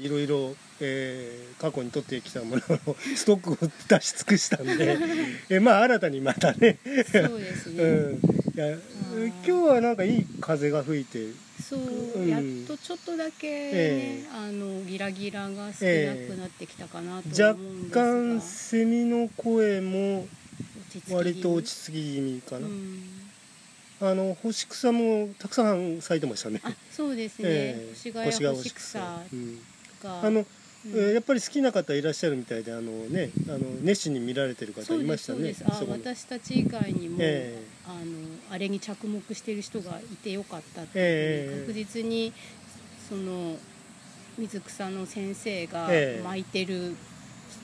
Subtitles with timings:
[0.00, 4.96] いろいろ、えー過去に取ってきたものの ストックを出し尽くしたんで、
[5.50, 6.78] えーまあ新たにまたね、
[7.10, 8.78] そうですね、 うん、いや
[9.18, 11.26] 今日はなんかいい風が吹いて。
[11.68, 12.28] そう、うん。
[12.28, 14.28] やっとちょっとだけね、ええ。
[14.32, 20.28] あのギラギラが少なくなってきたかなと若思うんですが、干セミの声も
[21.10, 23.02] 割と落ち着き気味かな、うん。
[24.00, 26.60] あの干し草もたくさん咲いてましたね。
[26.62, 27.94] あそうですね、ええ。
[27.94, 29.22] 星ヶ谷干し草。
[29.32, 29.58] うん
[30.02, 30.46] があの、うん。
[30.86, 37.96] えーやっぱり好きな方いらっしゃるみたいであのねあの熱心に見られてる方いましたねあ私たち以外にも、えあの
[38.50, 42.32] あれに着目している人がいてよかったってええいう、確実に
[43.08, 43.56] その
[44.38, 46.22] 水草の先生がええ。
[46.22, 46.94] 巻いてる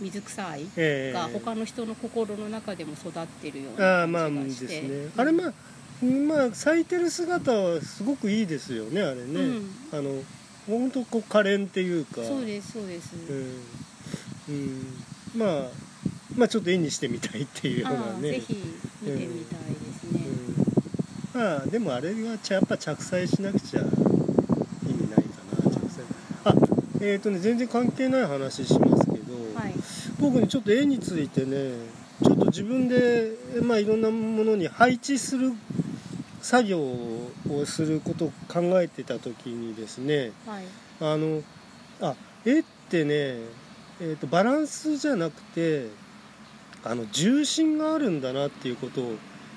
[0.01, 1.13] 水草愛ええ。
[1.13, 5.09] が他の人の心の中でも育ってるような感じがして、ね。
[5.17, 5.53] あれまあ
[6.05, 9.71] まあ咲いてる姿はすごくいいですよねあれね、うん。
[9.93, 10.23] あの
[10.67, 12.23] 本当こう可憐っていうか。
[12.23, 13.15] そうですそうです、
[14.49, 15.69] うん、うん、まあ
[16.37, 18.41] まあちょっと絵にしてみたいっていうようなね。
[18.41, 18.55] 見て
[19.27, 20.21] みたいですね、
[21.35, 25.25] うん、まあでもあれはちゃやっぱ着彩しなくちゃ意味ないか
[25.65, 26.05] な着彩。
[26.45, 26.55] あ
[27.01, 29.75] えっ、とね全然関係ない話しますけど、はい。
[30.19, 31.73] 僕ねちょっと絵についてね
[32.23, 35.53] ちょっと自分でまあいろんなものに配置する
[36.45, 40.65] 作業をすることを考えてた時にですねはい。
[41.01, 41.43] あの
[42.03, 42.15] あ
[42.45, 43.15] 絵ってね、
[43.99, 45.89] えー、とバランスじゃなくて
[46.85, 49.15] あの重心があるんだなっていうことを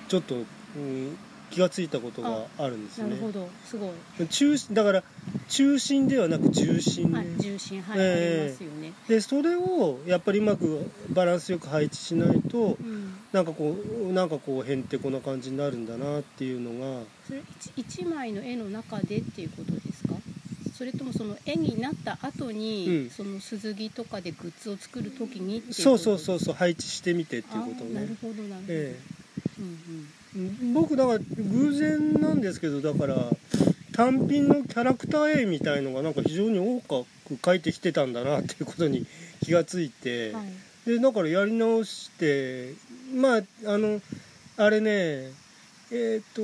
[0.07, 1.17] ちょっと、うん、
[1.51, 3.09] 気がついたことがあるんですね。
[3.09, 3.49] なるほど。
[3.65, 4.27] すごい。
[4.27, 5.03] 中心だから
[5.49, 7.81] 中心ではなく重心重心。
[7.81, 8.41] はい、ええ。
[8.41, 13.75] ありますよね、でそれをやっぱりうまくバランスよく配置しないとうん、なんかこ
[14.09, 17.03] うなんかこうへんてこな感じになるんだなっていうのが。
[17.27, 20.15] それ一一枚の絵の中でっていうことですか？
[20.77, 23.09] それともその絵になった後に、うん。
[23.09, 28.99] その鈴木とかでグッズを作る時にっていうそうそうそううそう配置してみてっていうことをねなるほどなるほど、え
[29.59, 29.79] うん
[30.13, 30.16] え
[30.73, 33.15] 僕だから偶然なんですけどだから
[33.93, 39.05] 単品のキャラクター絵みたいのがなんか非常に多く描いてきてたんだなっていうことに
[39.41, 40.47] 気がついて、うんはい。
[40.85, 42.73] でだからやり直して
[43.13, 44.01] まああの
[44.55, 45.31] あれね
[45.91, 46.41] えっ、と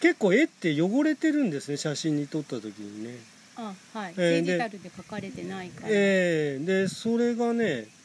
[0.00, 3.16] 結構絵って汚れてるんですね写真に撮った時にね。
[3.56, 8.01] あはい、えーデジタルで描かれてないから、ええでそれがねお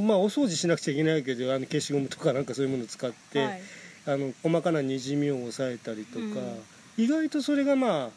[0.00, 3.60] まあお掃除しなくちゃいけないけどあの消しゴムとかなんかそういうものを使って、はい。
[4.06, 7.04] あの細かなにじみを抑えたりとか、うん。
[7.04, 8.10] 意外とそれがまあ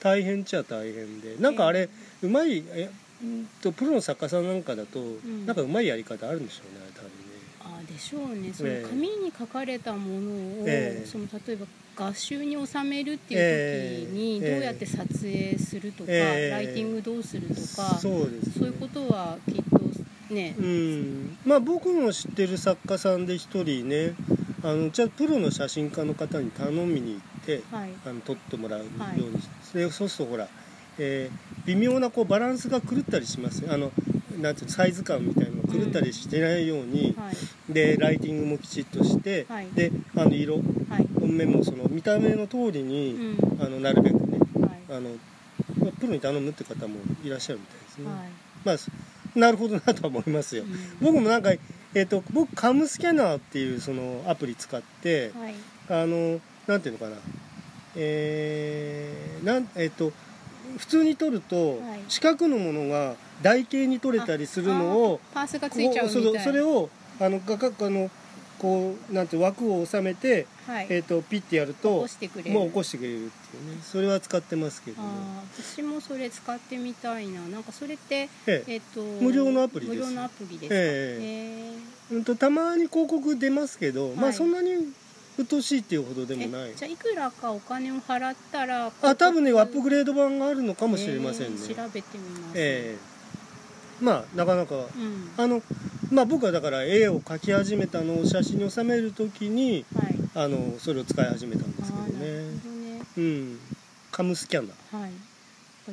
[0.00, 1.36] 大変っちゃ大変で。
[1.38, 1.88] なんかあれ、
[2.22, 2.90] うまいえ
[3.22, 5.46] うんとプロの作家さんなんかだと、ん。
[5.46, 7.12] なんかうまいやり方あるんでしょうねあれ多分ね。
[7.60, 8.52] あでしょうね。
[8.52, 8.88] そのええ。
[8.88, 11.06] 紙に書かれたものを、ええ。
[11.06, 14.54] その例えば画集に収めるっていう時にええ。
[14.54, 16.50] どうやって撮影するとか、ええ。
[16.50, 19.87] ライティングどうするとか、そうね、そういうことはきっと
[20.30, 21.38] ね、うん。
[21.44, 24.14] まあ僕の知ってる作家さんで一人ね
[24.62, 27.90] あのじゃあプロの写真家の方に頼みに行ってはい。
[28.06, 30.48] あの撮ってもらうようはいにして、でそうするとほら、
[30.98, 33.92] えー微妙なこうバランスが狂ったりしますねあの
[34.40, 37.72] なんていうのサイズ感みたいなのが狂ったりしてないように、はい。
[37.72, 39.68] でライティングもきちっとして、はい。
[39.74, 40.60] であの色は
[40.98, 41.06] い。
[41.20, 43.38] 目もその見た目の通りうに、ん。
[43.60, 44.96] あのなるべくねはい。
[44.96, 45.10] あの
[45.80, 48.16] まあプロに頼むって方もいらっしゃるみたいですね、はい。
[48.64, 48.76] まあ
[49.36, 50.96] なるほどなとは思いますよ、うん。
[51.00, 55.54] 僕もなんか、えー、と僕カムスキャナーっていうそのアプリ使ってはい。
[55.90, 57.16] あのなんていうのかな。
[57.96, 60.12] えーなんえっ、と
[60.76, 62.00] 普通に撮るとはい。
[62.08, 66.90] 四角のものが台形に撮れたりするのをパースがこついちゃうみたいそれそれを
[67.20, 68.10] あのがかあの
[68.58, 73.30] こうなんて枠を収めて、はい、えー、とピッてやるともう起こしてくれるっていうね。
[73.82, 75.08] それは使ってますけどね、
[75.56, 77.40] 私もそれ使ってみたいな。
[77.48, 78.74] なんかそれってええ。
[78.74, 79.98] えっ、と無料のアプリです。
[79.98, 80.74] 無料のアプリですか？
[80.74, 81.74] え
[82.10, 84.30] えうんとたまに広告出ますけど、まはい。
[84.30, 84.92] あそんなに
[85.38, 86.72] 鬱陶しいっていうほどでもえない。
[86.74, 94.04] じゃあいくらかお金を払ったらあ多分ねアップグレレード版があるのかもしれませんね、調べてみます、ええ。
[94.04, 95.30] まあなかなかうん。
[95.36, 95.62] あの
[96.10, 100.14] まあ僕はだから絵を描き始めたのを写真に収めるときにはい。
[100.34, 102.08] あのそれを使い始めたんですけどね。
[102.08, 103.02] ほどね。
[103.16, 103.58] うん。
[104.12, 105.00] カムスキャナー。
[105.00, 105.12] はい。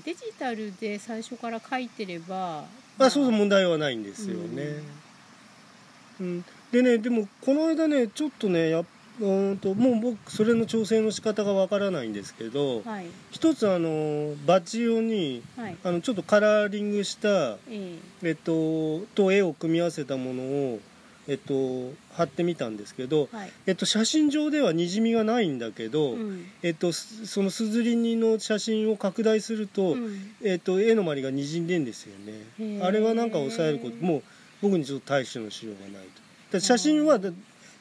[0.04, 2.66] デジタルで最初から書いてれば
[3.00, 4.82] あそうそう問題はないんですよね、
[6.20, 6.46] うん。
[6.72, 8.86] でねでもこの間ねちょっとねやっ
[9.20, 13.06] うーんともう僕それの調整の仕方がわからないんですけど、はい。
[13.32, 15.78] 一つあのバッジ用にはい。
[15.84, 18.32] あのちょっとカラーリングした、ええ。
[18.32, 20.80] っと、と絵を組み合わせたものを
[21.28, 23.52] えっと、貼ってみたんですけど、はい。
[23.66, 26.46] えっと、写真上ではにじみがないんだけど、うん。
[26.62, 30.36] えっと、すそのすずり煮の写真を拡大すると、うん。
[30.44, 32.14] えっと、絵の周りがにじんでんですよ
[32.60, 34.24] へねーあれはなんか抑えることもう
[34.62, 36.08] 僕にちょっと対処のしようがない
[36.52, 36.60] と。
[36.60, 37.32] 写真はだ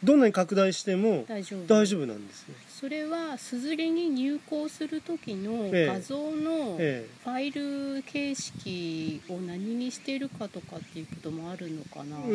[0.04, 1.56] どんなに拡大しても大丈
[2.02, 2.06] 夫。
[2.06, 2.54] なんですよ、
[2.84, 5.86] それはすずりに入稿する時のええ。
[5.86, 7.06] 画像のフえ。
[7.24, 12.26] ァイル形式を何にしてるかとかっていうこともあるのかな、あの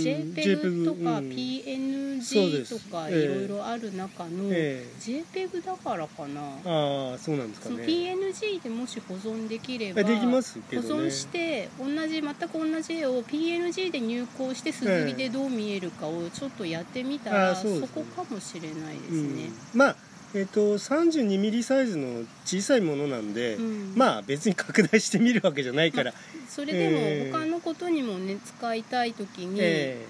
[0.00, 7.84] JPEG とか PNG すとかええいろいろある中のえ JPEG だからかな、ああそうなんですかね。
[7.84, 19.51] PNG でもし保存できれば保存して同じ全く同じ絵を PNG で入稿してすずりでどう見えるかをちょっとやってみたあら、ーそこかもしれないですうんね。
[19.74, 19.96] まあ
[20.34, 23.92] えっ、と32ミリサイズの小さいものなんで、うん。
[23.94, 26.14] まあ別に拡大してみるわけじゃないから、
[26.48, 30.06] それでええも他のことにもね使いたい時にえ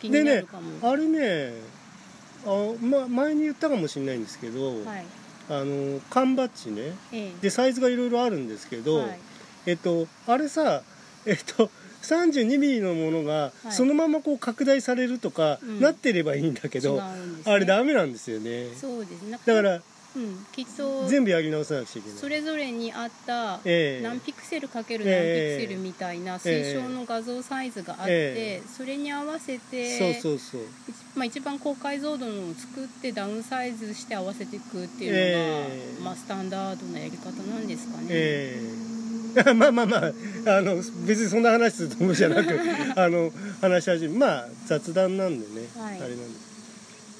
[0.00, 1.52] 気になるかも、えあれね
[2.46, 5.04] あ、ま、前に言ったかもしれないんですけど、はい。
[5.48, 6.94] あの缶バッジね。
[7.12, 7.32] ええ。
[7.40, 9.18] でサイズがいろいろあるんですけど、はい。
[9.66, 10.82] えっとあれさ
[11.26, 11.70] えっと
[12.04, 13.72] 32ミリのものがはい。
[13.72, 15.80] そのままこう拡大されるとか、うん。
[15.80, 17.42] なってればいいんだけど、違うんね。
[17.46, 18.68] あれダメなんですよね。
[18.74, 19.38] そうですね。
[19.44, 19.80] だから
[20.16, 22.18] うん、きっと全部やり直さなくちゃいけない。
[22.18, 24.02] それぞれに合ったええ。
[24.02, 30.60] 何ピクセルかける何ピクセルみたいな推奨の画像サイズがあって、えそれに合わせてそうそうそう。
[31.16, 36.02] まあ、一番高解像度のを作ってダウンサイズして合わせていくっていうのが、ええ。
[36.02, 38.94] まあ、スタンダードなやり方なんですかね。
[39.36, 40.12] え えまあまあまあ
[40.58, 40.76] あの
[41.06, 42.50] 別にそんな話するところじゃなく
[43.00, 45.98] あの話し始めまあ雑談なんでね、はい。
[46.00, 46.38] あれなんで。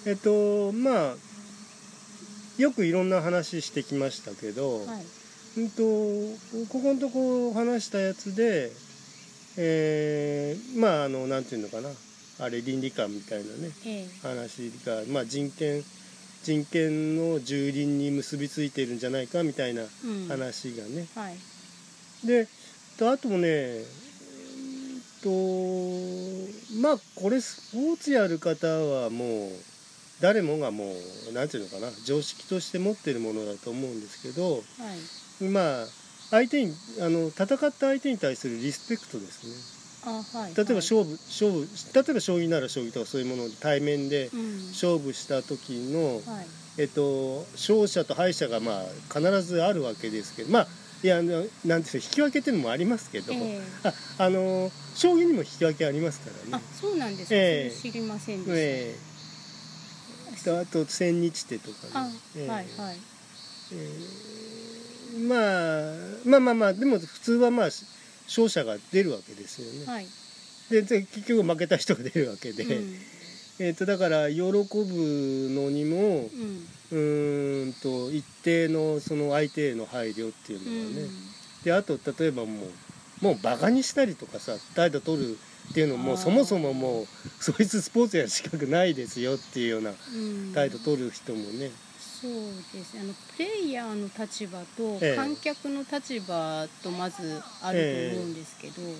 [0.05, 1.17] すえっとまあ
[2.59, 5.05] よくいろんな話してきましたけど、はい。
[5.57, 8.73] うんとここのとこ話したやつで
[9.57, 11.89] えーまああのなんていうのかな
[12.41, 14.09] あれ倫理観みたいなねええ。
[14.23, 15.85] 話が、まあ、人権
[16.43, 20.27] 人権の蹂躙に結びついてるんじゃないかみたいなうん。
[20.29, 21.37] 話がね、はい
[22.25, 22.49] で
[22.99, 23.81] とあともね
[25.23, 25.31] と
[26.81, 29.51] まあこれスポーツやる方はもう
[30.21, 30.85] 誰もがも
[31.31, 34.61] うなんていうのかな常識として持ってるものだと思うんですけどは
[35.41, 35.45] い。
[35.49, 35.87] まあ
[36.31, 39.53] 相手にあの戦った相手に対するリスペクトですね。
[40.07, 40.77] あはい例えばはい。
[40.77, 44.69] 勝負、勝負例えば将棋なら将棋とかそういうもので対面でうん。
[44.69, 46.47] 勝負した時の、はい。
[46.77, 50.69] えっと、勝者と敗者がまあ必ずあるわけですけどまあ
[51.05, 53.61] いやあのなんていうの引き分けっていうのもありますけど、ええ。
[54.19, 56.65] ああの将棋にも引き分けありますからあね。
[56.81, 57.71] そうなんですか、ええ。
[57.71, 58.95] それ知りませんでした、え
[60.33, 60.45] え。
[60.45, 62.15] とあと千日手とかあね。
[62.39, 62.49] ええ。
[62.49, 62.97] はいはい。
[63.75, 63.91] え
[65.17, 65.19] え。
[65.29, 67.69] まあまあまあまあでも普通はまあ
[68.27, 69.93] 勝者が出るわけですよね。
[69.93, 70.07] はい、
[70.71, 72.95] でで結局負けた人が出るわけで、うん
[73.59, 74.53] えっとだから喜ぶ
[75.51, 76.69] のにもうん。
[76.91, 81.11] うーんと一定のその相手への配慮っていううのはね、ん。
[81.65, 82.67] であと例えばも
[83.23, 85.39] うもうバカにしたりとかさ態度取る
[85.71, 87.07] っていうのもそもそももう
[87.41, 90.53] そいつスポーツやる資格ないですよっていうようなうん。
[90.55, 92.33] 態度取る人もね、そう
[92.73, 93.01] ですね。
[93.01, 95.17] あのプレイヤーの立場とええ。
[95.17, 97.79] 観客の立場とまずある
[98.11, 98.95] と思うんですけど、うん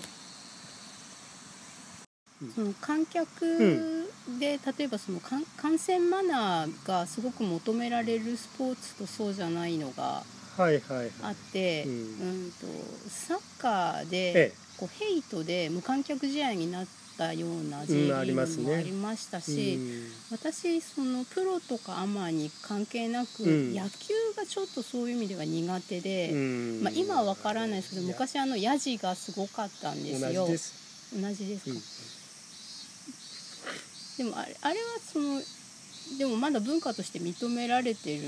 [2.53, 4.07] その観客
[4.39, 10.23] で、例えばその観観戦マナーがすごく求められるスポーツとそうじゃないのが
[10.57, 12.67] あって、ううんん、と
[13.09, 16.87] サッカーで、ええこうヘイトで無観客試合になっ
[17.17, 23.73] たようなねグもありましたし、うん私そのプロとかアマに関係なく、うん。
[23.75, 26.83] 野球がちょっとそういう意味では苦手で、うん。
[26.83, 30.41] まあ、今は分からないですけど昔あのヤジがすごかったんですよ。
[30.41, 30.73] 同じです、
[31.21, 31.77] 同じですか、うん
[34.17, 35.41] でもあれあれはその
[36.17, 38.21] でもまだ文化として認められてる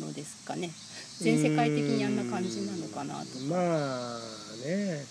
[0.00, 0.70] のですかね。
[1.20, 3.24] 全世界的にあんな感じなのかなとか。
[3.48, 4.18] まあ
[4.66, 5.04] ね。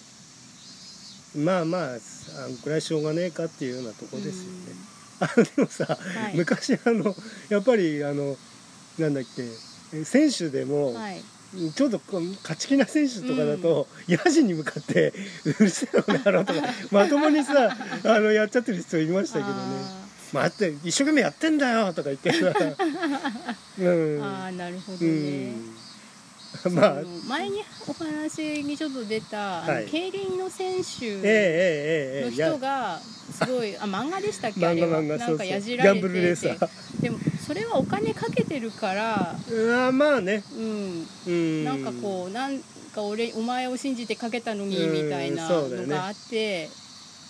[1.38, 4.76] まあまああんくらいしょうがねえかっていうようなとこですよね、
[5.22, 6.36] あのでもさ、はい。
[6.36, 7.16] 昔あの
[7.50, 8.36] やっぱりあの
[9.00, 9.44] なんだっけ
[9.98, 11.22] え選手でも、はい。
[11.76, 15.14] ちょっと勝ち気な選手とかだと、ヤジに向かって
[15.44, 16.62] 「うるせえよな野郎」とか
[16.92, 17.76] まともにさ
[18.06, 19.54] あのやっちゃってる人いましたけどね。
[19.56, 20.01] あ
[20.34, 22.38] 「待って一生懸命やってんだよ」とか言ってさ
[23.80, 23.86] うん。
[23.86, 26.76] ーあーなるほどうね、ん。
[26.76, 26.96] まあ
[27.28, 29.84] 前にお話にちょっと出た、あはい。
[29.86, 32.36] の競輪の選手ええええええのええ。
[32.36, 34.66] いや人がすごいあ漫画でしたっけ？
[34.68, 35.02] あれは。
[35.02, 36.08] なんかやじられて
[37.02, 39.36] でもそれはお金かけてるから。
[39.50, 40.44] ーあまあね。
[40.56, 41.08] うん。
[41.28, 41.64] うん。
[41.66, 42.60] なんかこうなん
[42.94, 46.70] か俺お前を信じてかけたのにうんみたいなのがあって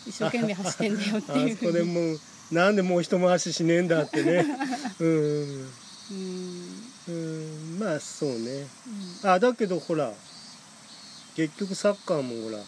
[0.07, 2.19] 一生懸命走ってんだよってあいうそこでもう
[2.51, 4.45] なんでもう一回ししねえんだってね。
[4.99, 5.07] うん。
[5.07, 6.91] うん。
[7.07, 8.67] うんまあそうね。
[9.23, 9.29] うん。
[9.29, 10.13] あだけどほら
[11.35, 12.61] 結局サッカーもほら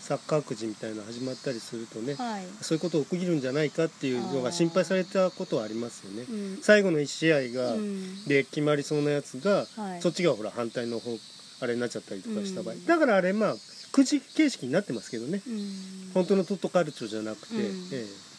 [0.00, 6.24] サッカーくじみたいなの始まったりするとねはい、そういうこと起きるんじゃないかっていうのが心配されたことはありますよね。
[6.28, 8.24] うん最後の1試合が、うん。
[8.24, 10.02] で決まりそうなやつが、はい。
[10.02, 11.16] そっちがほら反対の方
[11.60, 12.84] あれになっちゃったりとかした場合、うん。
[12.86, 13.56] だからあれまあ
[13.92, 15.42] くじ形式になってますけどね。
[15.46, 16.10] うん。
[16.12, 17.60] 本当のトットカルチョじゃなくて、うん。
[17.92, 18.29] ええ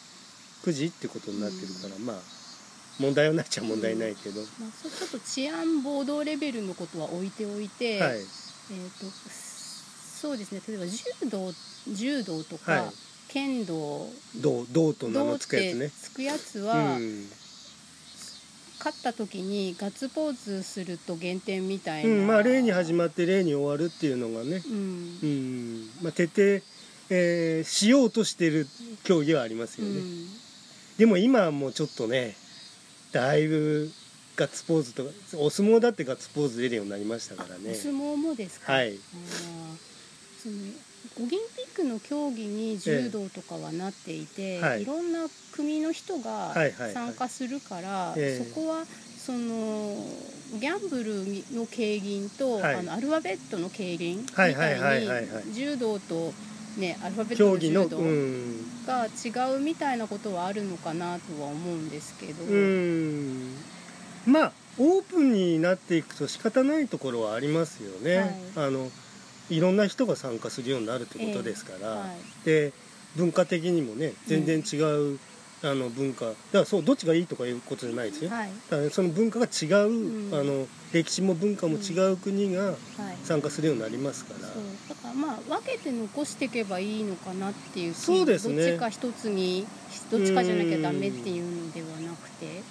[0.62, 2.16] くじってことになってるから、まあ
[3.00, 8.10] 問題はなっちゃ問題ないけど、まあ、そうちょっと治安暴動レベルのことは置いておいて、はい。
[8.10, 9.06] えー、と
[10.22, 10.60] そうですね。
[10.68, 11.52] 例えば柔道
[11.94, 12.82] 柔道とか、はい。
[13.28, 15.88] 剣道銅銅と名のつくやつね。
[15.88, 17.24] てつくやつうは、ん、
[18.78, 25.18] 勝った時にガッツポーズすると減点みたいな、うん、まあ例に始まって例に終わるっていうのがね、うん。
[25.22, 25.90] うん。
[26.02, 26.64] まあ、徹底、
[27.10, 28.66] えーしようとしてる
[29.04, 30.41] 競技はありますうよね、ん
[31.02, 32.36] でも今はもうちょっとね
[33.10, 33.90] だいぶ
[34.36, 37.72] ガッツポーズとかお相撲だってガッツポーズ出るようになりましたからね。
[37.72, 38.92] お相撲もですか、はい。
[40.40, 40.54] その
[41.16, 44.82] オリンピックの競技に柔道とかはなっていて、はい。
[44.82, 46.54] い、ろんな組の人が
[46.94, 48.44] 参加するから、ええ。
[48.44, 48.84] そこは
[49.18, 49.96] その
[50.60, 51.24] ギャンブル
[51.58, 52.74] の軽減と、はい。
[52.76, 56.32] あのアルファベットの軽減みはいたいに柔道と、
[56.76, 58.86] ね、アルファベット競技のの柔道うん。
[58.86, 62.44] が違うみたいなことはあるのかなとは思うんですけど。
[62.44, 63.54] うん。
[64.26, 68.16] まあオープンになっていくと仕方ないところはありますよね、
[68.56, 68.68] はい。
[68.68, 68.90] あの
[69.50, 72.46] いろんな人が参加するようになるってことですから、はい。
[72.46, 72.72] で
[73.16, 75.18] 文化的にもね全然違う、
[75.64, 76.26] あの文化。
[76.26, 78.50] だからそうどっちがいいとかいうことじゃないですよ、はい。
[78.68, 80.34] だからその文化が違う、うん。
[80.34, 82.76] あの歴史も文化も違う国がはい。
[83.24, 84.62] 参加するようになりますから、そう。
[84.88, 88.56] だからまあ分けて残していけばいいのかなっていう気そうですね。
[88.56, 89.66] どっちか一つに
[90.10, 92.62] どっちかじゃなきゃダメっていうのではなくて。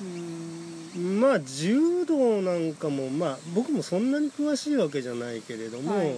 [0.00, 1.20] うん。
[1.20, 6.14] まあ柔道なんかもまあ僕もそんなに詳しいわけじゃないけれども、はい。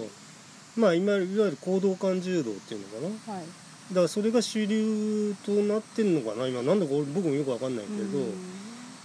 [0.77, 3.35] まあ今いわゆる行動感柔道っていうのかな。
[3.35, 3.43] はい
[3.89, 6.61] だからそれが主流となってんのかな今。
[6.61, 8.33] なんだか俺僕もよくわかんないけど、うん。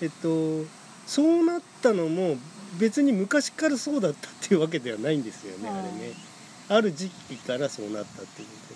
[0.03, 0.67] えっと
[1.07, 2.37] そうなったのも
[2.79, 5.79] 別に昔からそうだったっていうわけではないんですよね、はい。
[5.81, 6.13] あれね。
[6.69, 8.75] ある時期からそうなったっていうこ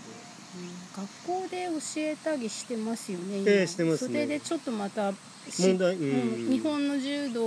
[0.97, 3.51] 学校で教えたりしてますよね今。
[3.51, 4.15] ええしてますね。
[4.15, 6.45] それでちょっとまたし問題うん。
[6.47, 6.51] うん。
[6.51, 7.41] 日本の柔道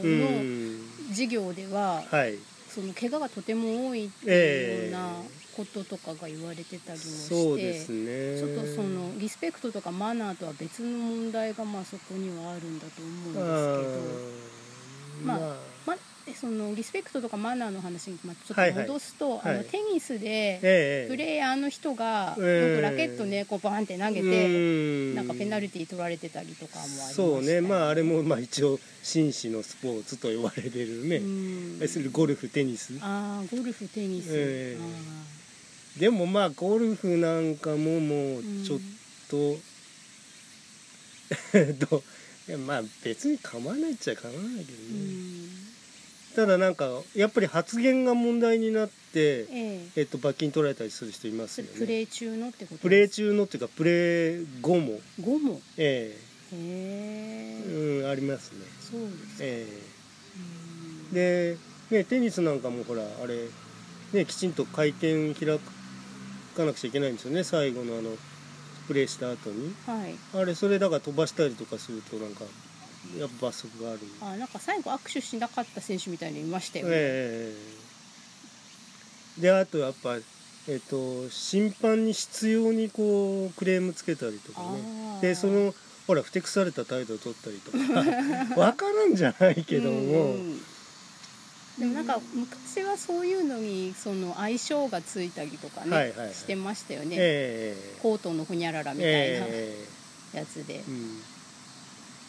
[0.00, 0.80] とでのうん。
[1.10, 2.34] 授業でははい
[2.78, 5.10] その怪我がとても多いっていうような
[5.56, 8.38] こととかが言われてたりもして、そうですね。
[8.38, 13.44] ちょっとそのリスペクトとかマナーとは別の問題がまあそこにはあるんだと思うんです
[15.18, 15.56] けどまあ。
[15.86, 15.96] まあ
[16.34, 18.84] そのリスペクトとかマナーの話にまあちょはいはい。
[18.84, 19.54] っと戻すと、はい。
[19.54, 20.26] あのテニスで
[20.62, 22.70] ええプレイヤーの人がええ。
[22.72, 25.14] よくラケットねこうバーンって投げうてん。
[25.14, 27.60] なんかペナルティー取られてたりとかもありましたそうね。
[27.60, 32.92] まあああれもまあ一応紳士のスポーツと呼ばれてるね、するゴルフテニス。
[33.00, 34.80] あーゴルフテニス、ええ。
[35.96, 38.78] あでもまあゴルフなんかももうーちょっ
[39.30, 39.56] と、
[41.58, 42.02] えっと
[42.66, 45.67] まあ別に構わないっちゃ構わないけどね、うん
[46.38, 49.80] ただなんかやっぱり発言が問題になって、ええ。
[49.96, 51.72] えっと、罰金取られたりする人いますよね。
[51.76, 55.00] プレイ中のってことプレー中のっていうかプレー後も。
[55.20, 55.60] 5も？
[55.78, 56.16] え
[56.52, 57.64] へえ。
[57.66, 58.58] えうんありますね。
[58.80, 59.66] そうですか、え
[61.12, 61.18] うん。
[61.18, 61.56] え
[61.90, 63.48] で、ね、テニスなんかもほらあれ、
[64.12, 65.58] ね、きちんと回転開
[66.56, 67.42] かなくちゃいけないんですよね。
[67.42, 68.10] 最後のあの
[68.86, 69.74] プレーした後に。
[69.88, 70.14] はい。
[70.40, 72.44] あれそれだから飛ばしたりとかするとなんか
[73.18, 74.00] やっぱ罰則がある。
[74.20, 77.54] あなんか最後握手しなかった選手みたいにいましたよね、え
[79.36, 80.16] えであとやっぱ
[80.68, 85.20] えっと審判に執拗にこうクレームつけたりとかね。
[85.22, 85.72] でその
[86.06, 87.78] ほらふてくされた態度を取ったりとか。
[88.54, 90.58] 分からんじゃないけども、うんうん。
[91.78, 96.34] でもなんか昔はそういうのにその相性がついたりとかね、はいはいはい。
[96.34, 99.84] してましたよね、ええコートのほにゃららみたいなえ
[100.34, 101.22] やつで、えうん、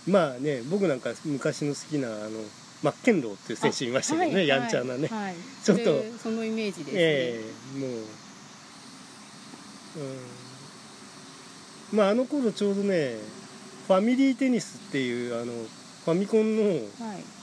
[0.09, 2.41] まあね僕なんか昔の好きなあの
[2.81, 7.41] マッケンローっていう選手いましたけどね、はいやんちゃなね、はい、ちょっとそのイメージですね、え
[7.75, 7.89] えもう、
[11.91, 13.15] うん、まああの頃ちょうどね
[13.87, 15.51] ファミリーテニスっていうあの
[16.05, 16.79] ファミコンのはい。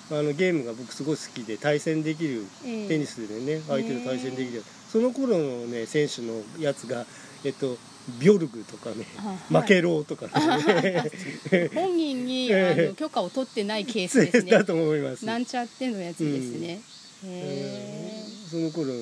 [0.08, 2.88] あのゲームが僕すごい好きで対戦できるええ。
[2.88, 7.04] テニスでね相手と対戦できるその頃のね選手のやつが
[7.44, 7.76] えっと
[8.20, 9.06] ビョルグとかね
[9.50, 11.10] マケローとかね。
[11.75, 12.84] 本人に、ええ。
[12.86, 14.52] あの許可を取ってないケースですね。
[14.52, 15.25] だと思います。
[15.25, 16.80] なんちゃってのやつですね、
[17.25, 18.92] へその頃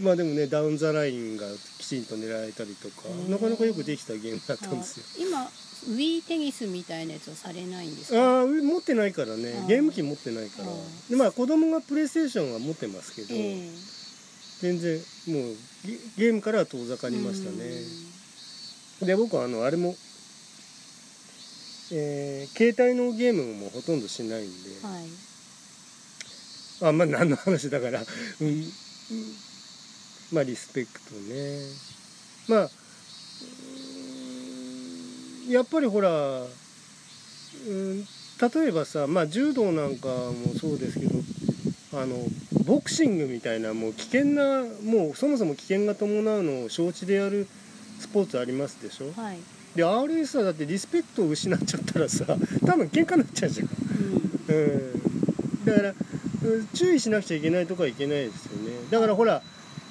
[0.00, 1.46] まあでもねダウン・ザ・ラインが
[1.78, 5.04] きちんと狙えたりとかなかなかよくできたゲームだったんですよ。
[5.06, 5.50] あ今
[5.94, 8.18] ウィーテニスみたいなやつはされないんですか？
[8.18, 9.64] ああ持ってないからね。
[9.66, 10.68] ゲーム機持ってないから。
[10.68, 10.74] あ
[11.08, 13.70] でまあ子供がプレイステーションは持ってますけど、ええ
[14.60, 14.98] 全然
[15.28, 19.06] もうゲゲームからは遠ざかりましたね。
[19.06, 19.94] で僕はあのあれも
[21.92, 25.04] えー携帯のゲームもほとんどしないんで、うんはい。
[26.82, 28.00] あまあ何の話だから、
[28.40, 28.72] うんうん。
[30.32, 31.60] まあリスペクトね。
[32.48, 32.70] まあ
[35.50, 36.46] やっぱりほら、
[37.66, 41.18] うん、例えばさ、まあ、柔道なんかもそうですけど
[41.92, 42.16] あの
[42.66, 47.46] ボクシングみたいなもう危険なもうそもそも危険が伴うのを承知でやる
[47.98, 49.12] スポーツありますでしょ？
[49.20, 49.38] はい。
[49.74, 52.24] で RS はだってリスペクトを失っちゃったらさ
[52.66, 53.68] 多分喧嘩になっちゃうじゃん。
[54.48, 54.56] うん。
[54.56, 54.66] う
[55.62, 55.64] ん。
[55.64, 55.94] だから
[56.44, 58.70] うん注意しなくちゃいけないとこはいけないですよね。
[58.90, 59.42] だからほら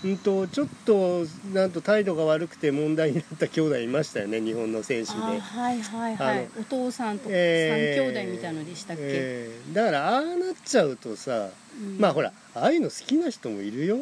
[0.03, 5.33] うんとちょっとなんと態度が悪くて問題になった兄弟いましたよね日本の選手で、あは
[5.73, 6.47] いはいはい。
[6.59, 11.49] お父さんと三えー兄弟みたいのでしたっけ、えーだからああなっちゃうとさ、
[11.81, 11.99] うん。
[11.99, 13.99] まあほらああいうの好きな人もいるよ。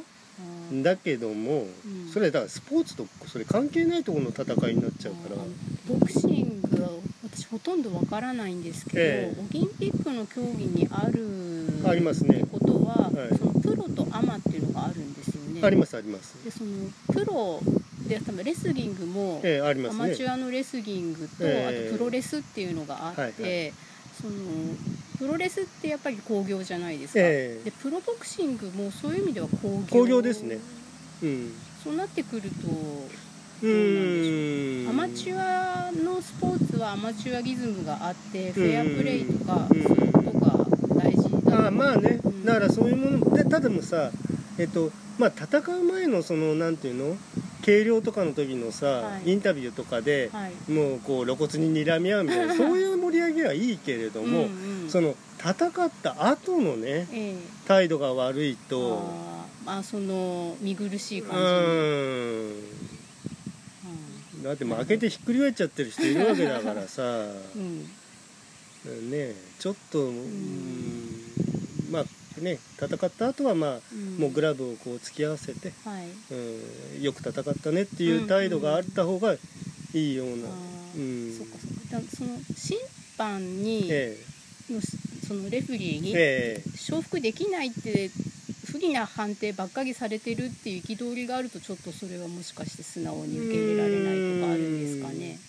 [0.83, 2.11] だけども、うん。
[2.13, 5.35] それだからスポーツとそれ関係ないところの戦いになっちゃうから。
[5.87, 6.89] ボクシングは
[7.23, 9.41] 私ほとんどわからないんですけど、ええ。
[9.41, 12.43] オリンピックの競技にあるありますね。
[12.51, 13.35] ことは、はい。
[13.35, 15.26] そのプロとアマっていうのがあるんですよ
[15.61, 15.67] ね。
[15.67, 16.35] ありますあります。
[16.43, 17.59] でそのプロ
[18.07, 20.03] で多分レスリングも、ええありますね。
[20.05, 21.87] アマチュアのレスリングと、ええ。
[21.87, 23.73] あとプロレスっていうのがあって、はいは
[24.21, 24.33] その
[25.19, 27.65] プロレスってやっぱり興行じゃないですか、ええ。
[27.65, 29.85] でプロボクシングもそういう意味では興行。
[29.89, 30.59] 興行ですね。
[31.21, 31.53] うん。
[31.83, 32.47] そうなってくると
[33.63, 34.89] うーん。
[34.89, 39.83] アマチュアのスポーツはアマチュアリズムがあってフェアプレイとか、うん。
[39.83, 42.19] そういうことが大事だああまあね。
[42.23, 42.45] うん。
[42.45, 44.11] だからそういうものでただもさ
[44.59, 47.17] えっとまあ戦う前のそのなんていうの？
[47.63, 49.31] 計量とかの時のさ、はい。
[49.31, 50.71] インタビューとかで、はい。
[50.71, 54.89] もうこう露骨に睨み合うみたいなそういう盛り上げはいいけれども、うんうん。
[54.89, 57.35] その戦った後のねええ。
[57.67, 59.09] 態度が悪いと
[59.65, 61.41] ああその見苦しいう感じ。
[61.41, 62.51] に、ー
[64.41, 64.43] ん。
[64.43, 67.01] だって負けてひっくり返っちゃってる人いるわけだからさ。
[67.57, 67.85] うん。
[68.85, 71.91] うんねちょっとうーん。
[71.91, 72.05] まあ
[72.41, 74.17] ね戦った後はまあうん。
[74.17, 76.07] もうグラブをこう突き合わせて、はい。
[76.95, 79.37] うん、よく戦ったねっていう態度があった方がい
[79.93, 80.37] いような、あ
[80.95, 81.37] うーん。
[81.37, 82.07] そっかそっか。
[82.07, 82.77] だその審
[83.17, 84.17] 判に、え
[84.69, 88.09] のそのレフェリーえにえ承服できないって
[88.65, 95.39] 不利な判定ばっかりされてるっていう憤りがあるとちょっとそれはもしかして素直に受け入れられないとかあるんですかね。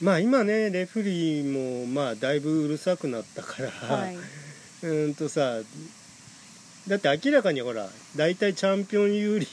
[0.00, 4.16] えまあ今ねレフェリーもまあだいぶうるさくなったから、はい、
[4.82, 5.60] うーんとさ
[6.88, 7.86] だって明らかにほら
[8.16, 9.46] 大体チャンピオン有利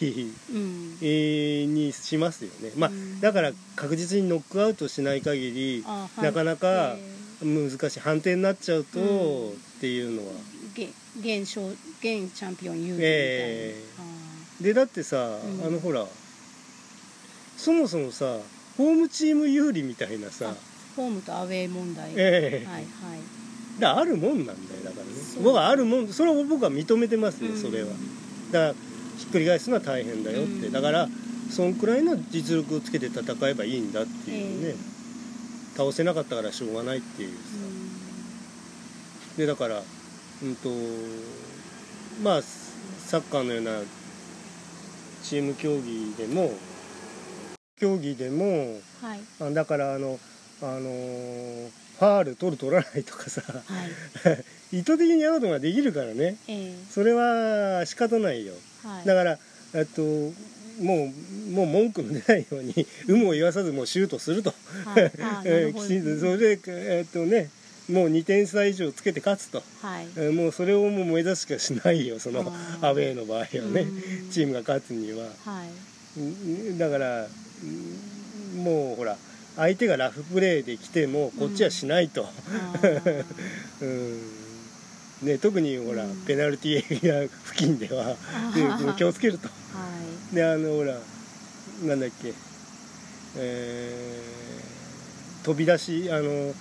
[1.68, 2.72] にしますよね。
[2.78, 3.20] まあうん。
[3.20, 9.52] だから確実にノックアウトしない限りあなかなかえ難しい判定になっちゃうと、うん。
[9.52, 10.34] っていうのは。
[10.34, 11.68] ー現現勝
[12.00, 15.68] 現チャンピオン有利みたいな、えあでだってさ、うん。
[15.68, 16.06] あのほら
[17.58, 18.38] そもそもさ
[18.78, 20.52] ホームチーム有利みたいなーさ。
[20.52, 20.56] あ
[20.96, 22.66] ホームとアウェー問題、ええ。
[22.66, 23.35] はいはい
[23.80, 25.12] だあるもんなんだよだからね。
[25.44, 27.62] 僕はあるもんそれを僕は認めてますよ、うん。
[27.62, 27.90] それは。
[28.52, 28.74] だから
[29.18, 30.72] ひっくり返すのは大変だよって、うん。
[30.72, 31.08] だから
[31.52, 34.76] そんくらいの実力をつけて戦えばいいんだっていうね、え
[35.78, 37.38] 倒せなかったからしょうがないっていうさ、
[39.38, 39.82] でだから
[40.44, 40.70] うんと
[42.24, 43.80] まあサッカーのような
[45.24, 46.52] チーム競技でも
[47.78, 49.20] 競技でもはい。
[49.42, 50.18] あだからあの
[50.62, 53.62] あのーファール取る取らないとかさは
[54.72, 54.78] い。
[54.78, 56.36] 意図的にアウトができるからね。
[56.48, 58.54] えそれは仕方ないよ。
[58.84, 59.06] ーはい。
[59.06, 59.38] だから
[59.74, 60.34] えっとも
[61.06, 62.74] うもう文句の出ないように
[63.08, 64.54] 有無を言わさずもうシュートすると、
[64.86, 65.12] はい。
[65.46, 67.50] え きちんとそれでえっとね
[67.90, 70.08] もう2点差以上つけて勝つと、はい。
[70.18, 72.42] えーもうそれをもう目指すしかしないよその
[72.82, 73.82] アウェーの場合はね。
[73.82, 74.30] うん。
[74.32, 75.28] チームが勝つには。
[75.46, 76.20] はい。
[76.20, 77.28] うんだからう
[77.66, 79.18] んもうほら
[79.56, 83.26] 相手がラフプレーで来てもこっちはしないと、あー
[83.82, 84.20] うん。
[85.24, 86.16] ね、特にほら、うん。
[86.26, 88.16] ペナルティーエリア付近では、
[88.98, 89.48] 気をつけると。
[89.48, 89.54] は
[90.32, 90.36] い。
[90.36, 90.98] であのほら
[91.84, 92.34] なんだっけ。
[93.38, 94.46] えー
[95.46, 96.54] 飛び出しあの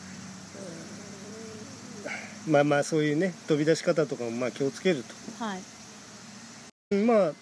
[2.46, 5.02] まあまあそういうね飛び出し方とかもまあ気をつける
[5.40, 5.60] はい。
[6.90, 7.32] とまあ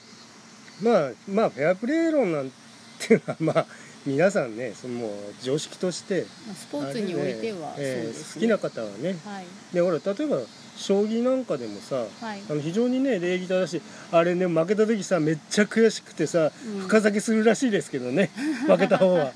[0.81, 2.53] まあまあフェアプレー論なん
[3.01, 3.67] ていうのはまあ
[4.05, 5.11] 皆さんねそのもう
[5.43, 9.75] 常識としてまあスポーツにおいてはねえー好きな方はねはい。
[9.75, 10.39] でほら例えば
[10.77, 12.43] 将棋なんかでもさはい。
[12.51, 16.81] あの非常にね礼儀正しいあれね負けた時さめっちゃ悔しくてさうん。
[16.89, 18.31] 深酒するらしいですけどね
[18.67, 19.33] 負けた方は。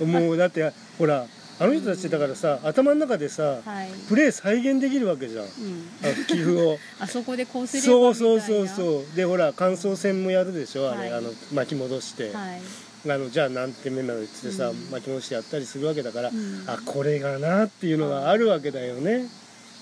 [0.00, 1.26] もうだってほら
[1.58, 3.88] あの人たちだからさ頭の中でさはい。
[4.08, 5.44] プレー再現できるわけじゃん。
[5.46, 5.88] うん。
[6.04, 6.78] あの棋譜を。
[7.00, 9.16] あそこでこうすればそうそうそうそう。
[9.16, 11.18] でほら感想戦もやるでしょあれ、はい。
[11.18, 12.60] あの巻き戻して、はい
[13.08, 14.90] あのじゃあ何手目までっつってさ、うん。
[14.90, 16.64] 巻き戻してやったりするわけだから、うん。
[16.66, 19.28] あこれがなっていうのがあるわけだよね、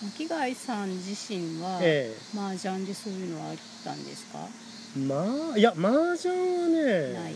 [0.03, 4.39] 巻貝さん自身はえ麻雀でそういうのはあったんですか？
[4.97, 7.35] えまあいや麻雀はねない。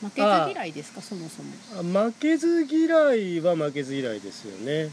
[0.00, 1.02] 負けず嫌いですか？
[1.02, 1.52] そもそも、
[2.00, 4.66] あ負けず嫌いは負けず嫌いですよね。
[4.66, 4.90] え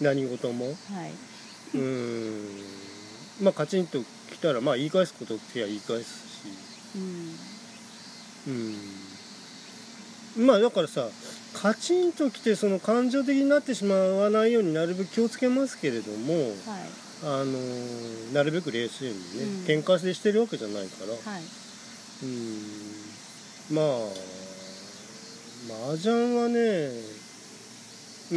[0.00, 0.66] 何事も。
[0.66, 1.10] えはい、
[1.74, 2.64] うーん。
[3.42, 6.48] まあカチンと来たらまあ言い返すことって言い返すし。
[6.96, 7.36] うん、
[8.46, 8.74] うん
[10.36, 11.08] まあだからさ
[11.54, 16.54] カチンときてその感情的になってしまわないようになるべく気をつけますけれどもはい。
[17.22, 19.64] あのーなるべく冷静にね、うん。
[19.64, 21.32] 喧嘩してしてるわけじゃないから。
[21.32, 21.42] はい。
[22.22, 22.60] うん。
[23.70, 23.84] まあ
[25.88, 26.58] 麻雀はね
[28.32, 28.36] うー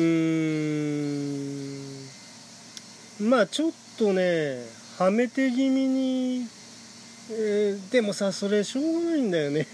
[3.26, 3.30] ん。
[3.30, 4.60] まあちょっとね
[5.00, 6.48] はめて気味に、
[7.32, 9.68] えーでもさそれしょうがないんだよね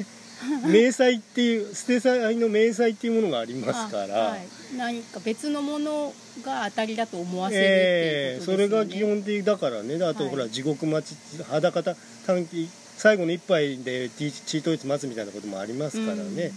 [0.65, 9.97] 明細っていう捨て祭の明細っていうものがありますから、あはい、何か別のものが当たりだと思わせるってええそいうことですよね、れが基本的だからね。
[9.97, 16.51] であと、はいほら地獄待ち裸た短期最後の一杯でチチートイツ待つみたいなこともありますからね。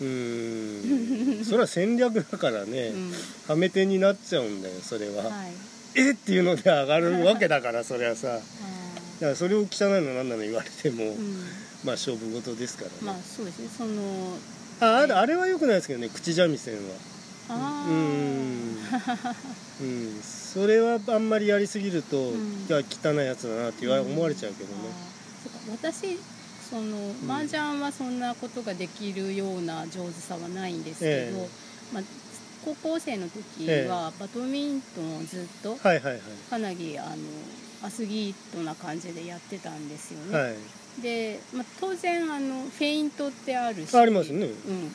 [0.00, 1.44] うーん。
[1.44, 3.12] それは戦略だからね、うん、
[3.48, 5.52] はめ手になっちゃうんだよそれは、うん、はい。
[5.96, 8.40] えっていうので上がるわけだからそれはさだあ
[9.20, 9.66] からそれを汚い
[10.02, 13.68] の何なの言われても、ーうんまあ勝負事ですからね、まあそうですね。
[13.68, 14.36] その
[14.80, 16.80] ああれあれはよくないですけどね口三味線は。
[17.48, 18.76] あうーん。
[19.80, 20.22] うん。
[20.22, 22.66] それはあんまりやりすぎると、ん。
[22.68, 24.90] いや汚いやつだなって言われ思われちゃうけどね、
[25.44, 26.18] そうか私
[26.68, 27.30] そのん。
[27.30, 31.94] 麻雀はそんなことができるような上手さはないんですけど、ええ。
[31.94, 32.02] まあ、
[32.64, 36.20] 高校生の時えはバドミントンをずっとはいはい
[36.50, 37.16] かなりあの
[37.84, 40.36] アスリートな感じでやってたんですよね。
[40.36, 40.54] はいはい
[41.02, 43.96] で、まあ、当然あのフェイントってあるし。
[43.96, 44.46] ありますね。
[44.46, 44.94] うん。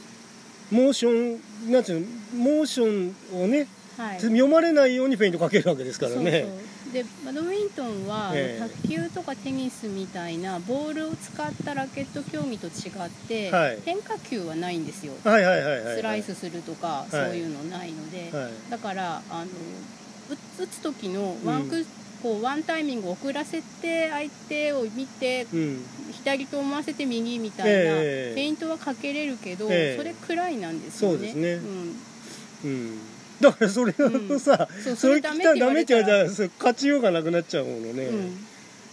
[0.72, 1.38] モーショ
[1.68, 2.08] ンなんていうの
[2.44, 6.42] モーションをね、はい、読まれないようにフェイントかけるわけですからね。
[6.42, 6.72] そうそう。
[6.92, 8.70] でバドミントンは、ええ。
[8.84, 13.80] 卓球とかテニスみたいなボールを使ったラケット競技と違って、はい。
[13.86, 17.12] 変化球はないんですよ、はいはいはいはいスライスするとか、い。
[17.12, 18.52] そういうのないので、はい。
[18.70, 19.48] だからあの
[20.30, 21.86] 打打つ時のワンク、
[22.22, 25.84] こうワンタイミング遅らせて相手を見てうん。
[26.12, 28.34] 左と思わせて右みたいな、ええ。
[28.34, 29.98] フェイントはかけれるけど、ええ。
[29.98, 31.18] それくらいなんですよね。
[31.18, 31.56] そうですね。
[31.56, 31.96] ん。
[32.66, 33.00] うん。
[33.40, 38.10] だからそれをさ、そうそれ聞いたらダメって言われたららそれ勝ちようがなくなっちゃうものね、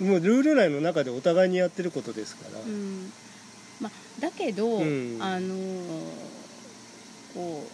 [0.01, 0.09] うん。
[0.09, 3.13] もうルール内の中でお互いにやってることですから、うん。
[3.81, 5.19] まあ、だけど、うん。
[5.21, 6.39] あのー
[7.35, 7.71] こう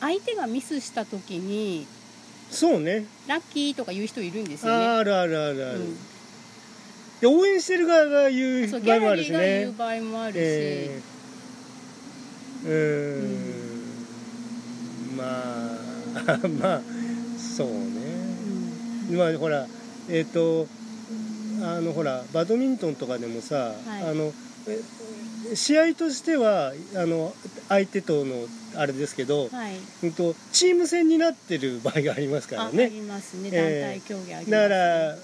[0.00, 1.86] 相手がミスした時に
[2.50, 3.04] そうね。
[3.28, 4.86] ラッキーとか言う人いるんですよね。
[4.86, 5.96] あるあるあるある、うん。
[7.20, 12.68] で応援してる側が言そうう場合ギャラリーがもあるしね言う場合もあるし、えー。
[12.68, 12.74] うー
[15.14, 15.16] ん。
[15.16, 15.24] ま
[16.34, 16.80] あ まあ
[17.38, 17.74] そうね。
[19.10, 19.16] うん。
[19.16, 19.66] まあほら
[20.08, 20.66] えっ、と
[21.62, 24.02] あのほらバドミントンとかでもさ、はい。
[24.02, 24.32] あの
[24.66, 24.80] え
[25.54, 27.34] 試合としてはあの
[27.68, 29.72] 相手とのあれですけど、はい、
[30.04, 33.50] うんとチーム戦になってる場合がありますからああねりますね。
[33.52, 33.80] ええ。
[33.80, 34.56] 団体競技あります、ね。
[34.56, 35.16] だから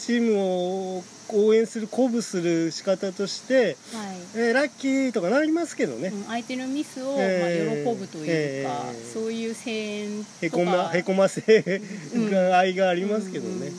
[0.00, 4.16] チームを応援する鼓舞する仕方として、はい。
[4.36, 7.84] えーラッキーとかなりますけどね、うん相手のミスを、ええ。
[7.84, 9.12] まあ、喜ぶというか、ええ。
[9.12, 10.64] そういう声援へとか。
[10.64, 11.80] こまへこませ
[12.14, 13.70] が愛がありますけどね、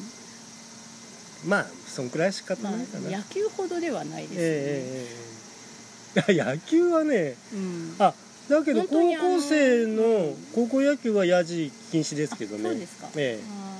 [1.45, 5.37] まあそんくらいしかまあないかな、野球ほどではないですよね、ええいや
[6.34, 7.95] 野球はねうん。
[7.99, 8.13] あ
[8.49, 12.69] だけど高校生うのん高校野球はやじ禁止ですけどね。
[12.69, 13.77] あそうですか、えあー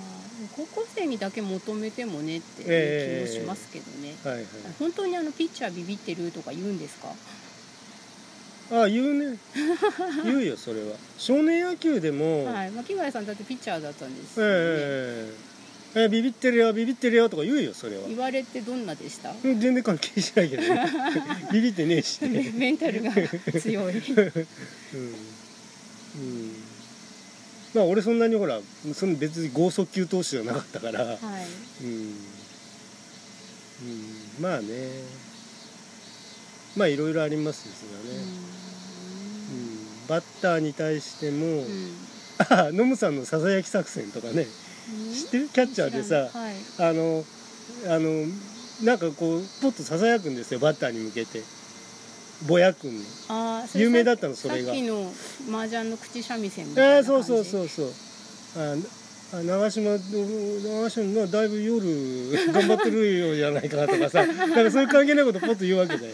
[0.56, 4.46] 高校生にだけ求めてもねってええいう気もしますけどね、えはいはい。
[4.80, 7.14] 本当にあのピッチャービビってるとか言うんですか？
[8.84, 9.38] あ言うね。
[10.26, 10.96] 言うよそれは。
[11.18, 12.72] 少年野球でも、はい。
[12.72, 15.47] 牧原さんだってピッチャーだったんですえよね、ええ
[16.00, 18.08] えビビってるよビビってるよとか言うよそれは。
[18.08, 19.32] 言われてどんなでした？
[19.32, 20.86] うん全然関係しないけどね。
[21.52, 22.20] ビビってねえし。
[22.22, 23.12] ねメンタルが
[23.60, 23.98] 強い。
[23.98, 24.34] うん、
[26.16, 26.54] うん、
[27.74, 28.60] まあ俺そんなにほら
[28.94, 31.18] その別に剛速球投手じゃなかったから、はい。
[31.84, 32.16] うん、うん、
[34.40, 34.68] まあね。
[36.76, 38.20] まあいろいろありますですがね、
[40.08, 41.98] バッターに対しても、うん。
[42.50, 44.46] あノムさんのささやき作戦とかね
[45.14, 46.56] 知ってるキャッチャーでさはい。
[46.80, 47.24] あの
[47.88, 48.26] あの
[48.84, 51.42] なんかこうポッとささやくんですよバッターに向けて。
[52.48, 53.04] ぼやくんの。
[53.74, 54.68] 有名だったのそれが。
[54.68, 55.12] さっきの
[55.50, 57.12] 麻雀の口三味線みたいな感じ？
[57.12, 57.92] ああそうそうそうそう。
[58.58, 58.76] あ
[59.34, 61.84] あ長島長島がだいぶ夜
[62.54, 66.12] 頑張ってるようじゃないかなとかさなんかそういう関係ないことポッと言うわけだよ。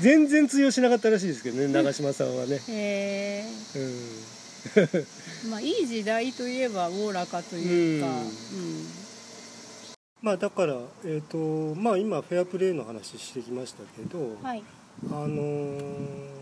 [0.00, 2.60] 全然通用しなかったらしいですけどね長嶋さんはね。
[2.68, 5.06] へえうん
[5.50, 8.18] まあいい時代といえばおおらかというか、ううん。
[8.18, 8.22] ん
[10.22, 11.36] まあだからえっ、と
[11.74, 14.62] まあ今フェアプレーの話してきましたけど、はい。
[15.10, 16.32] あのー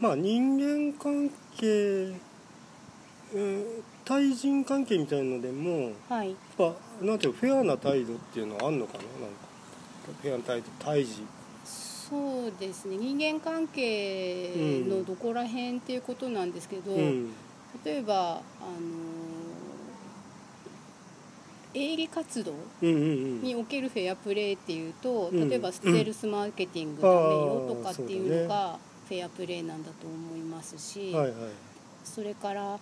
[0.00, 0.58] まあ人
[0.92, 2.12] 間関係、
[3.34, 3.64] えー
[4.04, 6.30] 対人関係みたいのでもはい。
[6.30, 9.02] やっぱなんていうのフェアな態度っていうのはあんのかな？
[9.04, 9.16] なんか
[10.22, 11.22] フェアな態度対峙
[12.08, 12.96] そうですね。
[12.96, 17.32] 人間関係のどこら辺っていうことなんですけど、うん。
[17.84, 18.42] 例えばあの
[21.74, 23.42] 営利活動うんうんうん。
[23.42, 25.48] におけるフェアプレーっていうと、うん。
[25.50, 31.34] 例えばセールスマーケティングダメよとかっていうのがフェアプレーなんだと思いますし、はいはい。
[32.04, 32.78] それから、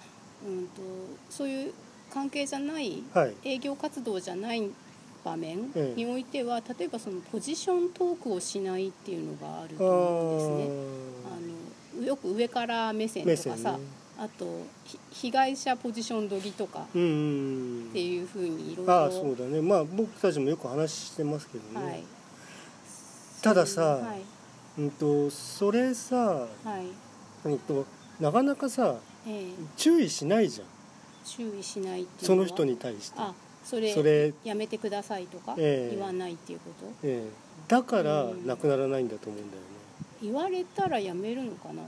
[0.46, 0.82] うん、と
[1.30, 1.72] そういう
[2.12, 3.34] 関係じゃないはい。
[3.44, 4.70] 営業活動じゃない
[5.26, 5.98] 場面ええ。
[5.98, 10.76] においては、例えばそのポジショントークをしないっていうのがあるあと思うんですね。
[10.76, 11.98] ー。
[11.98, 13.78] あのよく上から目線とかさ、ね。
[14.18, 19.60] あとひ被害者ポジション取りとかっていうふうにいろいろああそうだね。
[19.60, 22.04] まあ僕たちもよく話してますけどね、はい、
[23.42, 24.22] たださはい。
[24.78, 26.46] うんとそれさ、は
[27.44, 27.48] い。
[27.48, 27.84] うんと
[28.20, 29.52] なかなかさええ。
[29.76, 30.66] 注意しないじゃん。
[31.26, 33.34] 注意しないっていうその人に対して、あ
[33.68, 35.96] それそれやめてくださいとかええ。
[35.96, 37.30] 言わないっていうこと、ええ。
[37.66, 38.46] だからうん。
[38.46, 39.66] なくならないんだと思うんだよね。
[40.22, 41.82] 言われたらやめるのかな、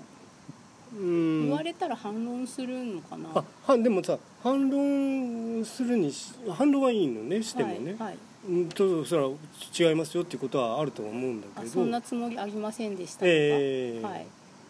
[0.92, 1.42] うん。
[1.46, 3.28] 言われたら反論するのかな？
[3.34, 9.30] あはでもさ反論するにし反論はいいのねしてもね、はいはい、うんとそれは
[9.78, 11.66] 違いますよっていうことはあるとは思うんだけど。
[11.66, 14.04] あそんなつもりありませんでしたとか、ええ。
[14.04, 14.26] はい、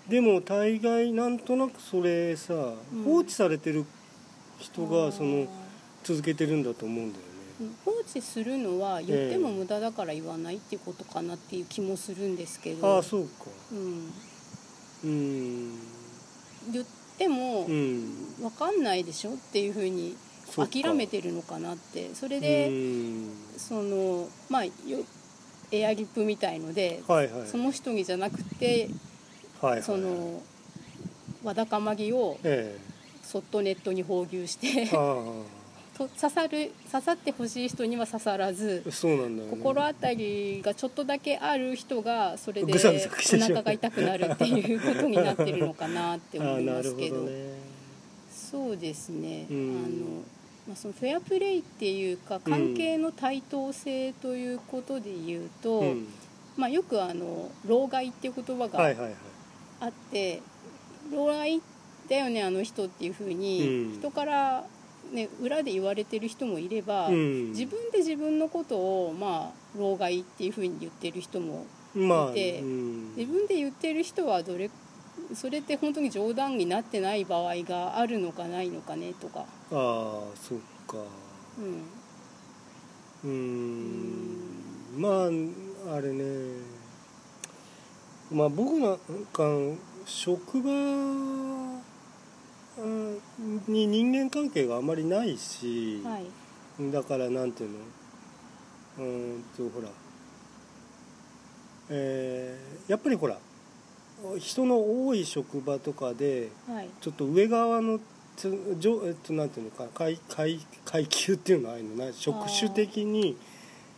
[0.08, 2.76] でも大概なんとなくそれさ、ん。
[3.04, 3.86] 放置されてる
[4.58, 5.46] 人がその
[6.04, 7.28] 続けてるんだと思うんだよね。
[7.60, 13.46] うん放置するのは言っても無駄だから言わないっていうことかなっていう気もするんですけど、ああそうか。
[13.72, 14.12] うん、
[15.04, 15.78] うん。
[16.72, 16.84] 言っ
[17.18, 18.36] てもうん。
[18.40, 20.16] 分かんないでしょっていうふうに
[20.56, 22.14] 諦めてるのかなって。
[22.14, 23.28] それうで、ん。
[23.56, 24.72] そのまあよ
[25.72, 27.48] エアリップみたいので、はいはい。
[27.48, 28.88] その人にじゃなくて
[29.60, 30.40] はいはいその
[31.42, 32.78] わだかまぎをえ
[33.22, 34.98] そっとネットに放流しえてあ
[35.98, 38.92] と刺さる刺さってほしい人には刺さらずね。
[39.50, 47.22] 心当たりがちょっとだけある人がそれでお腹が痛くなるっていうことになってるのかなって思いますけど。
[47.22, 47.68] ね。
[48.30, 49.56] そうですね、うん。
[49.56, 50.22] あの
[50.68, 56.06] まあ、そのフェアプレイっていうか関係の対等性ということで言うと、うん。
[56.56, 58.80] まあ、よくあの老害っていう言葉が
[59.80, 60.40] あって、
[61.12, 61.60] 老害
[62.08, 63.98] だよねあの人っていうふうに、うん。
[63.98, 64.64] 人から、
[65.12, 67.50] ね、裏で言われてる人もいれば、うん。
[67.50, 73.14] 自分で自分のことを、まあ、老害っていうふうに言ってる人もまあいてうん。
[73.16, 74.70] 自分で言ってる人はどれ
[75.34, 80.96] それって本当に冗談になってない場合があるのかないのかねとか、ああそっか。
[81.58, 81.82] うん、
[83.24, 84.28] うーん。
[84.96, 85.28] ま
[85.90, 86.78] ああれね。
[88.30, 88.98] まあ僕なん
[89.32, 89.42] か
[90.06, 91.57] 職場うん
[93.66, 96.92] に人間関係があまりないし、はい。
[96.92, 97.78] だからなんていうの？
[98.98, 99.88] うーんとほら。
[101.90, 103.38] えーやっぱりほら
[104.38, 106.88] 人の多い職場とかではい。
[107.00, 108.00] ちょっと上側の
[108.36, 113.36] つ上えっとなんていうのか階階階級っていうのはあるのな職種的に、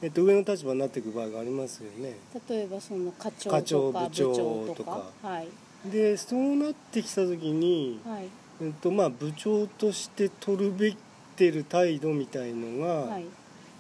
[0.02, 2.16] えっと、上の立場になっていく場合がありますよね。
[2.48, 4.76] 例えばその課長とか部部長長とか。
[4.76, 5.28] とか。
[5.28, 5.48] はい。
[5.90, 8.28] でそうなってきた時に、はい
[8.62, 10.96] えっとまあ、部長として取るべき
[11.36, 13.24] てる態度みたいのが、はい。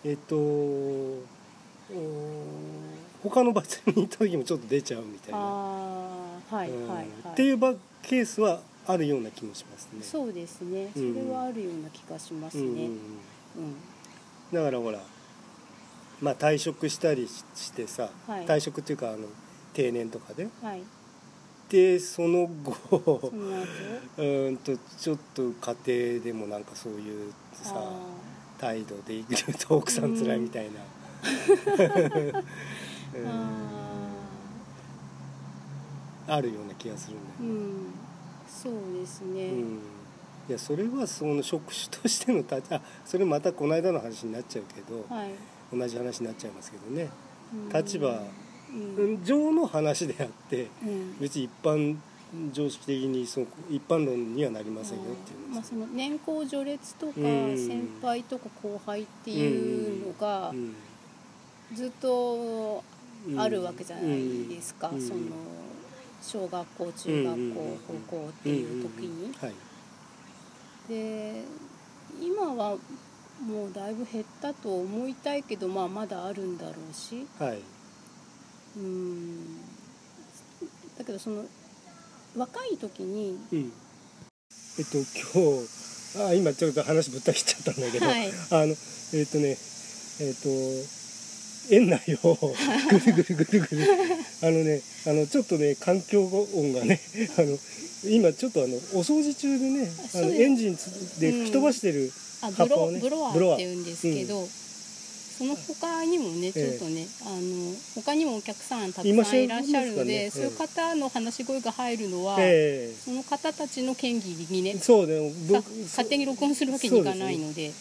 [0.04, 1.22] えっとお
[3.22, 6.96] 他の場所に行った時もちょっと出ちゃうみたいな、はいうんはい。
[6.96, 10.02] はいっていう場ケースはあるような気もしますね。
[10.02, 10.90] そうですね。
[10.94, 11.14] そうん。
[11.28, 12.76] れはあるような気がしますうんうんうん。
[12.76, 12.90] ね
[13.56, 13.74] うん。
[14.54, 14.98] だからほら
[16.22, 18.46] まあ退職したりししてさ、はい。
[18.46, 19.26] 退職っていうかあの
[19.74, 20.48] 定年とかで。
[20.62, 20.82] はい
[21.70, 23.32] でその後
[24.18, 25.52] うーんとちょっと
[25.84, 27.80] 家庭でもなんかそういうさあ
[28.58, 30.70] 態度でいると奥さん辛いみたいな、
[33.14, 33.24] うん。
[33.24, 33.30] ー
[36.28, 37.94] ああるような気がするんだよね、うん。
[38.46, 39.78] そうですね、うん。
[40.48, 45.30] いやそれはその職種としての立ちあそれまたこの間の話になっちゃうけど、はい、
[45.72, 47.08] 同じ話になっちゃいますけどね。
[47.54, 47.68] うん。
[47.72, 48.49] 立場うん
[49.24, 51.18] 上の話であってうん。
[51.18, 51.96] 別に一般
[52.52, 57.56] 常識的にその一般論にはなりませんよっていうまあ、その年功序列とかうん。
[57.56, 60.74] 先輩とか後輩っていうのがうん。
[61.74, 62.82] ずっと
[63.36, 65.00] あるわけじゃないですか、うん。
[65.00, 65.20] その
[66.22, 67.54] 小学校中学校、うん
[68.08, 69.32] 高校っていう時に。
[69.34, 69.54] はい。
[70.88, 71.44] で
[72.20, 72.76] 今は
[73.40, 77.26] もうだいぶ減ったと思いたいけど、まあ、まだあるんだろうし。
[77.38, 77.58] はい
[78.76, 79.58] うん。
[80.98, 81.44] だけどその
[82.36, 83.72] 若い時に、うん。
[84.78, 88.28] えっと今日あ今ちょっと話ぶった切っちゃったんだけど、はい。
[88.28, 88.74] あの
[89.14, 89.56] えっとね
[90.20, 90.48] えっと
[91.74, 92.36] 園内を
[92.90, 93.86] ぐるぐるぐるぐる。
[94.42, 97.00] あのねあのちょっとね環境音がね
[97.38, 97.58] あの
[98.04, 104.48] 今ちょっとあのお掃除中でねあのエンジンつで吹き飛ばしてる、あ葉っぱをねブロブロワブロワーって言うんですけど、
[105.40, 110.30] その他にもねちょっとね、あの他にもお客さんたくさんいらっしゃるので、ね。
[110.30, 115.32] そういう方の話し声が入るのは、えその方たちの権利にねえそうね。
[115.48, 115.62] さ
[116.02, 117.72] 勝手に録音するわけにいかないので。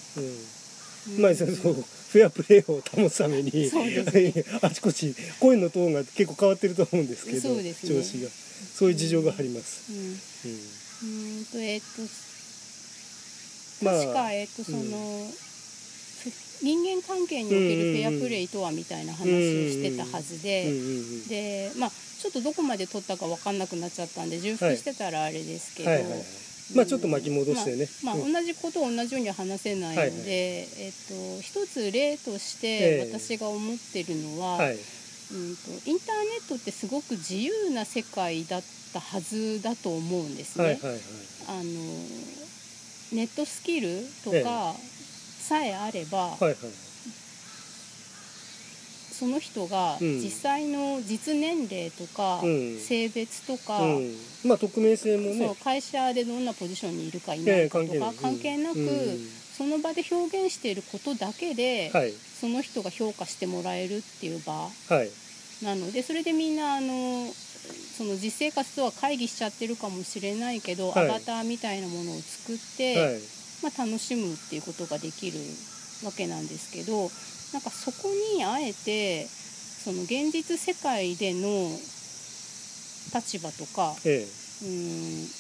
[1.20, 1.74] まあ、そうそう。
[1.74, 7.74] フェアプレーを保つためにそうです あちこち声のトーンが結構変わってると思うんですけどね。
[7.74, 8.30] 調子が。
[8.74, 9.98] そういう事情があります、うん。
[9.98, 11.46] うんうーん。
[11.46, 11.86] とえっ、と
[13.84, 15.28] まあ確かえっ、とその、
[16.62, 19.28] 人間関係におけるフェアプレイとはみたいな話を
[19.70, 25.90] してたはずうんで、でまあちょっとどこまで取ったか分かんなくなっちゃったんで重複してたらあれですけど、
[26.76, 27.84] まあちょっと巻き戻してね。
[27.84, 33.12] うんまあまあ同じことを同じようには話せないので、はいはいえっ、と一つ例としてええ。
[33.12, 34.74] 私が思ってるのは、はい。
[34.74, 40.80] うんとインターネットってすごく自由な世界だったはずだと思うんですね。
[41.48, 41.64] あの
[43.14, 44.76] ネットスキルとえか
[45.50, 46.56] さえあれば、はいはい。
[49.20, 50.20] その人がうん。
[50.22, 52.78] 実際の実年齢とか、うん。
[52.78, 54.14] 性別とか、うん、
[54.46, 59.20] まあ匿名性もそうね会社でどんなポジションにいるかいなええいかとか、関係なく、うん。
[59.58, 62.14] その場で表現していることだけで、はい。
[62.14, 65.10] その人が評価してもらえるっていう場はい。
[65.66, 67.34] なのでそれでみんなあの
[67.98, 71.10] その実生活とは会議しちゃってるかもしれないけど、はい。
[71.10, 75.40] アバターみたいなものを作って、はいまあ、楽しむっていうことができる
[76.06, 77.10] わけなんですけど
[77.54, 81.70] なんかそこにあえてその現実世界での
[83.14, 84.28] 立場とかえ
[84.64, 85.40] うん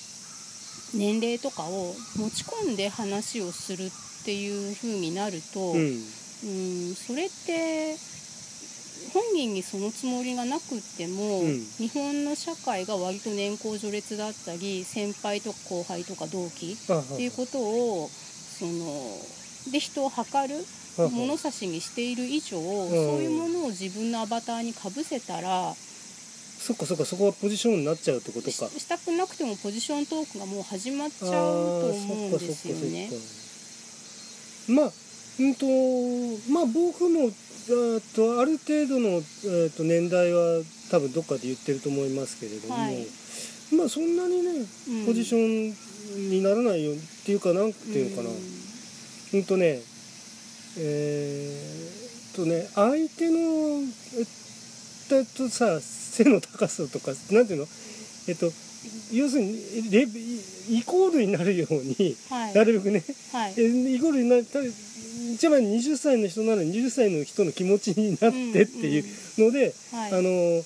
[0.95, 3.91] 年齢とかを持ち込んで話をするっ
[4.25, 5.91] ていう風になると、え
[6.43, 7.95] うんそれって
[9.09, 11.61] 本人にそのつもりがなくっても、うん。
[11.77, 20.65] 日本の社会が割と年功序列だったり先輩とか後輩とか同期っていうことをそので人を測る
[20.97, 22.61] 物差しにしている以上、そう
[23.21, 28.67] いうものを自分のアバターにかぶせたらそっかそっかそこはポジションになっちゃうってことしか。
[28.67, 33.09] したくなくてもポジショントークがもう始まっちゃうあとー思うんですよね。
[34.67, 34.91] まあ
[35.39, 35.65] うんと
[36.51, 37.31] まあ僕も
[37.69, 43.05] えーっとある程度の、えーっと年代は多分どっかで言ってると思いますけれども、はい。
[43.75, 45.05] まあそんなにねうん。
[45.05, 48.35] ポジションにならないよっていうかなんていうのかな、うん。
[48.35, 49.79] うんとね
[50.79, 53.81] えーっとね相手の
[55.11, 57.67] えっとさ背の高さとかなんていうの？
[58.27, 58.51] えっと
[59.13, 60.11] 要するにレベ
[60.69, 62.53] イコールになるようにはい。
[62.55, 63.03] なるべくね
[63.33, 63.53] はい。
[63.57, 64.59] えイコールになった
[65.33, 69.03] 一番20歳の人なら20歳の人の気持ちになってっていう
[69.37, 70.13] ので、はい。
[70.13, 70.63] あの、え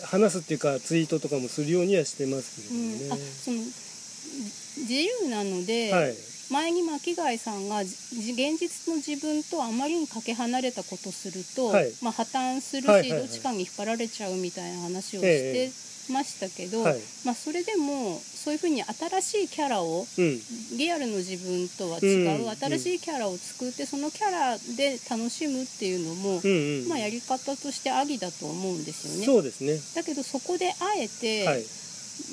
[0.00, 3.16] ー話すっていうかツイートとかもするようにはしてますけうん、あ。
[3.16, 6.14] その自由なので、はい。
[6.50, 7.90] 前に巻貝さんがじ
[8.32, 11.92] 現実の自分とあまりにかけ離れたことすると、はい。
[12.02, 13.20] まあ、破綻するし、はいはいはい。
[13.20, 17.00] どっちかに引っ張られちゃうみたいな話をしえてましたけど、はい。
[17.24, 20.40] まあ、それでもそういうふうに新しいキャラをうん。
[20.76, 22.56] リアルの自分とは違う、うん。
[22.56, 26.88] 新しいキャラを作ってそのキャラで楽しむっていうのも、うんうん。
[26.88, 29.26] まあ、やり方としてありだと思うんですよね。
[29.26, 29.78] そうですね。
[29.94, 31.64] だけどそこであえて、はい。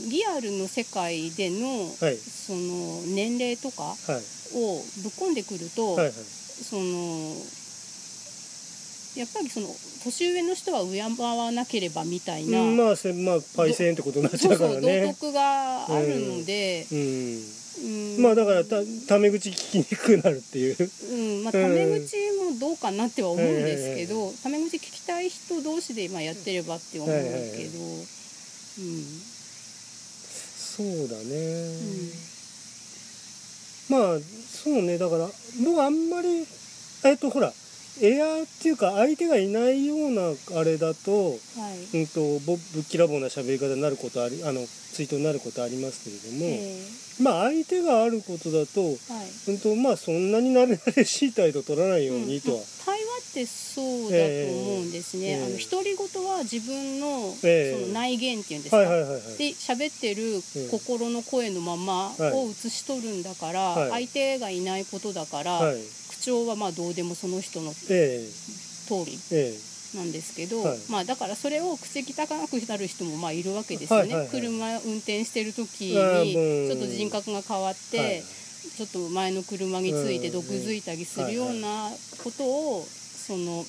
[0.10, 2.18] リアルの世界での、はい。
[2.18, 4.22] その年齢とかはい。
[4.54, 6.14] をぶっ込んでくると、はいはい。
[6.14, 7.34] その
[9.16, 9.68] やっぱりその
[10.04, 17.62] 年上の人は敬わなければみたいな、うんまあせまあパイセンってことになっちゃうかそうそう道らね 徳があるので、うん。
[17.84, 17.88] う
[18.20, 18.22] ん。
[18.22, 20.92] まあだからたタメ口聞きにくくなるっていう。
[21.12, 21.44] うん。
[21.44, 29.22] まあ、タメ口もどうかなっては思うんですけど、タメ口聞きたい人同士で今やってればって思うんですけど、うん。
[30.78, 31.36] そうだね、
[33.90, 33.98] うん。
[33.98, 34.20] まあ
[34.64, 34.98] そうね。
[34.98, 36.46] だから僕はあんまり
[37.04, 37.54] えっとほら
[38.02, 41.36] エアーっていうか相手がいないようなあれだと,、は
[41.94, 41.98] い。
[41.98, 49.52] うん、とぼぶっきらぼうな喋り方になることありあのツイートになることありますけれども、えまあ相手があることだと,、ーはい。
[49.52, 55.36] うん、とまあそんなに慣れ慣れしい態度取らないようにとは、うん対話ってそうだと思うんですね、ええ。
[55.46, 57.80] あの独り言は自分の,、ええ。
[57.80, 59.22] その内言っていうんですか、はいはいはいはい。
[59.38, 60.42] で喋ってる
[60.72, 62.22] 心の声のままはい。
[62.34, 64.08] を映し取るんだから、はい。
[64.08, 65.62] 相手がいないことだから、
[66.22, 68.30] はい口調はまあどうでもその人のえ
[68.88, 69.98] 通りええ。
[69.98, 70.80] なんですけど、はい。
[70.88, 74.30] まあだからそれを口汚くなる人もまあいるわけですよね、はいはいはい。
[74.30, 76.34] 車運転してる時あに
[76.68, 78.24] ちょっと人格が変わって、えはい。
[78.78, 81.90] ちょっと前の車について毒づいたりするような
[82.24, 83.66] ことをその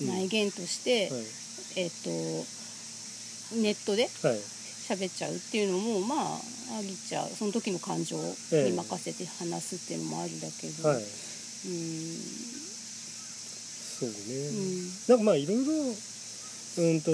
[0.00, 1.22] 内言として、はい。
[1.76, 2.10] えっと
[3.60, 4.38] ネットではい。
[4.88, 7.28] 喋っちゃうっていうのもまああぎちゃう。
[7.28, 10.88] その時の感情に任せて話すっていうのもありだけど、
[13.98, 14.14] そうね、
[14.48, 14.90] うん。
[15.08, 17.10] なんかまあいろいろうんと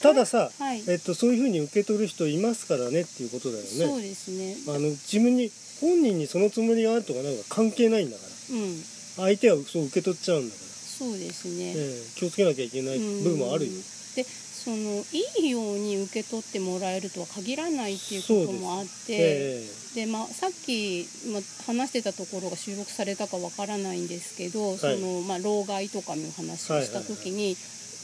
[0.00, 4.56] たださ、はい、えっと、そういうふうに受け取る人いますからねっていうことだよそうねですね。
[4.74, 5.50] あの自分に
[5.82, 8.22] 本人にそのつもりがあるとかなんか関係ないんだか
[8.52, 8.80] うん。
[8.80, 8.84] ら
[9.28, 13.82] 相手はそう受け取っちゃうんだかそうですね、ら、ええ気をつけなきゃいけない部分もあるよ、うん。
[14.16, 14.24] で
[14.66, 14.76] その
[15.12, 27.56] いいように受け取ってもらえるとは限らないっていうこともあってえで、まあ、さっき、まあ、話してたところが収録されたかわからないんですけど、そのまあ、老害とかの話をした時に、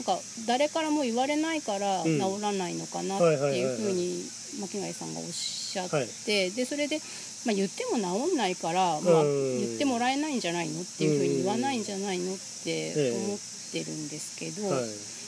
[0.07, 2.19] なんか誰からも言われないからうん。
[2.19, 3.25] 治らないのかなって
[3.59, 4.23] いうふうに
[4.61, 5.91] 巻貝さんがおっしゃっ
[6.25, 6.99] て、でそれで、
[7.45, 13.39] まあ、言っても治んないから、まあ、うん言ってもらえないんじゃないのっていうふうに言わないんじゃないのって思っ
[13.73, 14.71] てるんですけど。
[14.71, 15.22] はい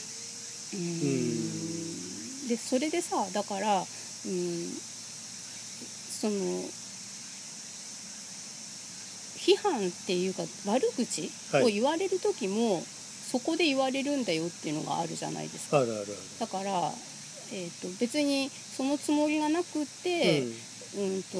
[0.75, 2.47] うーん。
[2.47, 3.85] でそれでさだからうん
[6.21, 6.35] その
[9.45, 11.31] 批判っていうか悪口
[11.63, 15.77] を言われる時も、そこで言われるんだよっていうのがあるじゃないですか。
[15.77, 16.07] あるあるある。
[16.39, 16.91] だから、
[17.53, 20.41] えー、と別にそのつもりがなくって、
[20.97, 21.23] うん。
[21.23, 21.37] と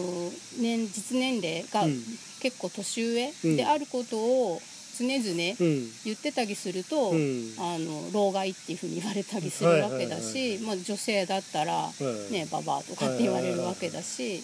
[0.60, 2.04] 年実年齢がうん。
[2.42, 4.62] 結構年上であることを
[4.98, 5.92] 常々うん。
[6.06, 7.54] 言ってたりすると、うん。
[7.58, 11.92] あの老害っていうふうに言われたりするわけだし、まあ、女性だったら、は
[12.30, 12.34] い。
[12.34, 14.44] ね、ババアとかって言われるわけだし、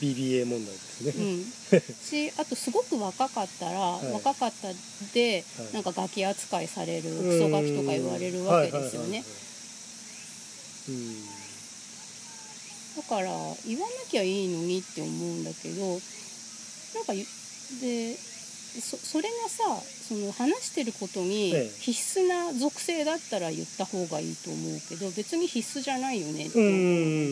[0.00, 1.82] BBA 問題ですね、うん、
[2.30, 4.12] しあとすごく若かったら、い。
[4.12, 4.68] 若かった
[5.12, 5.72] で、はい。
[5.74, 9.24] なんかガキ扱いされるクソガキとか言われるわけですよね。
[10.88, 11.38] うん。
[12.98, 13.30] だから
[13.64, 15.86] 言わなきゃいいのにって思うんだけど
[16.94, 17.24] なんかゆ
[17.80, 18.16] で
[18.80, 19.64] そそれがさ
[20.08, 21.70] その話してることにええ。
[21.80, 26.78] 必須な属性だったら言った方がいいと思うけど別に必須じゃないよねとう思うの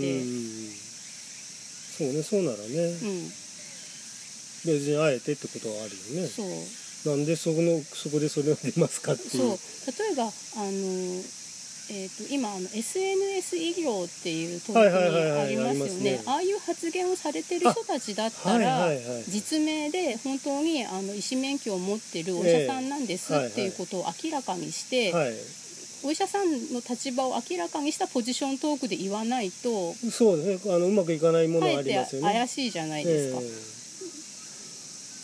[0.01, 0.25] で、ん。
[1.97, 2.63] そうねそうならね。
[2.65, 3.25] うん、
[4.67, 6.29] 別にあえてってことはあるよね。
[6.29, 7.17] そう。
[7.17, 9.47] なんでそこのそこでそれを出ますかっていそう。
[9.47, 11.23] う例えばあの、
[11.89, 16.11] えー、と今あの SNS 医療っていう取り組みはいはいはいはいありますよね。
[16.13, 16.23] ね。
[16.27, 19.25] ああいう発言をされてる人たちだったはいら、はいはい。
[19.29, 25.35] 実名で本当にあの医師免許を持ってるお医者さんなんですええっていうことを明らかにして、はい。
[26.05, 30.75] お医者さんの立場を明らかにしたポジショントークで言わないとそうですね。
[30.75, 32.33] あのうまくいかないものはありますよね。
[32.33, 33.41] 怪しいじゃないですか。
[33.41, 33.49] ええ。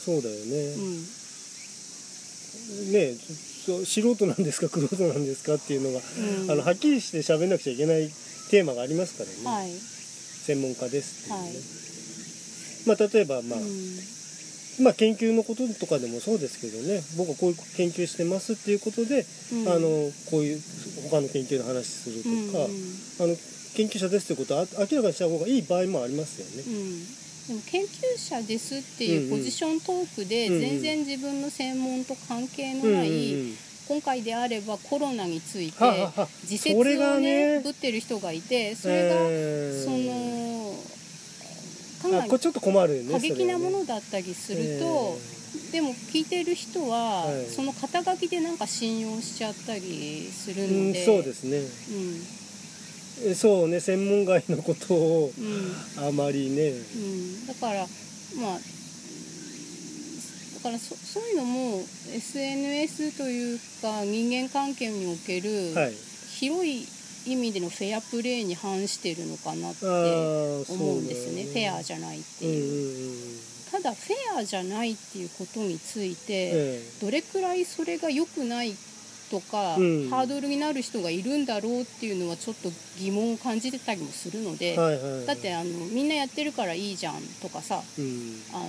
[0.05, 1.03] そうだよね、うん。
[2.93, 3.15] ね
[3.85, 4.69] 素人なんですか？
[4.79, 5.55] 玄人なんですか？
[5.55, 6.01] っていうのが、
[6.43, 6.51] うん。
[6.51, 8.11] あのはっきりして喋んなくちゃいけない
[8.51, 9.71] テーマがありますからね、はい。
[10.47, 11.53] 専門家ですっていうね、はい。
[12.87, 13.99] まあ例えばまあ、うん。
[14.85, 17.03] まあ研究のこととかでもそうですけどね。
[17.17, 19.69] 僕はこういう研究してますっていうことで、うん。
[19.69, 20.63] あのこういう
[21.11, 23.37] 他の研究の話するとか、うんあの
[23.75, 26.63] 研究者ですってことは明らかにした方がいい場合もありますよね。
[26.67, 27.07] うん
[27.49, 33.55] でも研究者ですっていうポジショントークで全然自分の専門と関係のない
[33.89, 36.09] 今回であればコロナについて
[36.43, 37.61] 自説をねね。
[37.61, 39.85] ぶってる人がいてそれがえー。
[39.85, 40.73] その
[42.03, 45.17] かなりあこれちょっと困るよね過激なものだったりすると、
[45.71, 47.47] でも聞いてる人は、はい。
[47.47, 51.59] その肩書きでなんか信用しちゃったりするうんので、そうですね。
[51.59, 51.63] うん。
[51.65, 52.42] え
[53.35, 56.07] そうね専門外のことをうん。
[56.07, 56.71] あまりね。
[56.71, 57.87] うん、だから
[58.37, 58.59] まあ
[60.55, 61.83] だからそそういうのも
[62.15, 65.93] SNS というか人間関係におけるはい。
[66.39, 66.87] 広い
[67.27, 71.45] 意味でのフェアプレーに反してるのかなって思うんですよね。
[71.45, 73.47] だフェアじゃないっていう。
[73.47, 78.75] うんただフェアじゃないっていうことについて、えどれくらいそれが良くない
[79.33, 80.11] とか、うん。
[80.11, 82.69] ハードルになる人がいるんだろうっていうのはちょっと
[82.99, 88.43] 疑問を感じてたりもするので、はいはいだってあのみんなやってるからいいじゃんとかさうん。
[88.53, 88.69] あ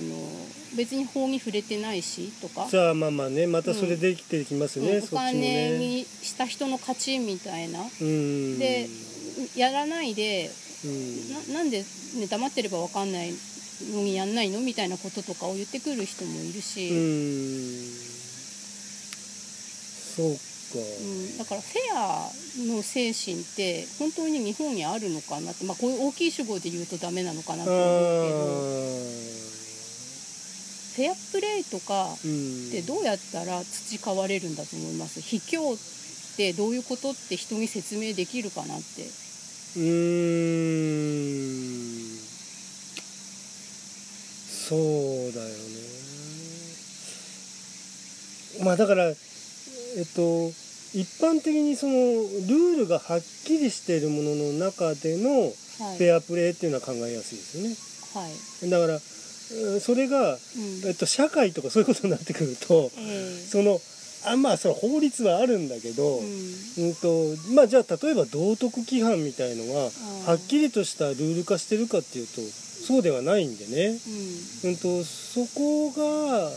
[0.76, 7.80] 別に法に触れてないしとか、じゃあまあまあねまたそれできてきますね、うんお金ねにした人の勝ちみたいな。
[7.80, 8.58] うん。
[8.58, 8.88] で
[9.54, 10.50] やらないで
[10.84, 11.52] うん。
[11.52, 13.30] ななんで、ね、黙ってれば分かんない
[13.92, 16.94] のにやんないのみたいなこととかを言ってくる人もいるし、う
[20.78, 22.30] うんだからフェア
[22.66, 29.24] の精神って本当に日本にあるのかなって、まあ、こういう大きい主語で言うとダメなのかなあと思うけどー
[30.94, 32.68] フェアプレーとかうん。
[32.68, 35.20] ってどうやったら培われるんだと思います？
[35.20, 35.78] 卑怯っ
[36.36, 39.02] てどういうことって人に説明できるかなって。
[39.02, 39.80] うー
[42.14, 42.18] ん。
[44.68, 44.78] そう
[45.34, 45.54] だよね。
[48.62, 49.16] まあだからえっ
[50.14, 50.52] と
[50.94, 55.98] 一般的にそのルールがはっきりしているものの中でのはい。
[55.98, 57.74] フェアプレーっていうのは考えやすいですよね。
[58.14, 58.28] は
[58.68, 60.38] い、だからうんそれが、うん。
[60.86, 63.80] えっと、社会とかそういうことになってくるとえその
[64.26, 66.88] あまあそれ法律はあるんだけど、ーうん。
[66.88, 70.28] うんとまあじゃあ例えば道徳規範みたいのがー。
[70.30, 73.98] はっきりとしたルール化してるかっていうとそうではないんでね、
[74.64, 74.70] うん。
[74.70, 76.50] うん、とそこがう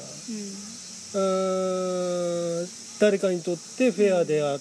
[2.63, 2.67] ん
[2.99, 4.59] 誰かにとってフェアであっ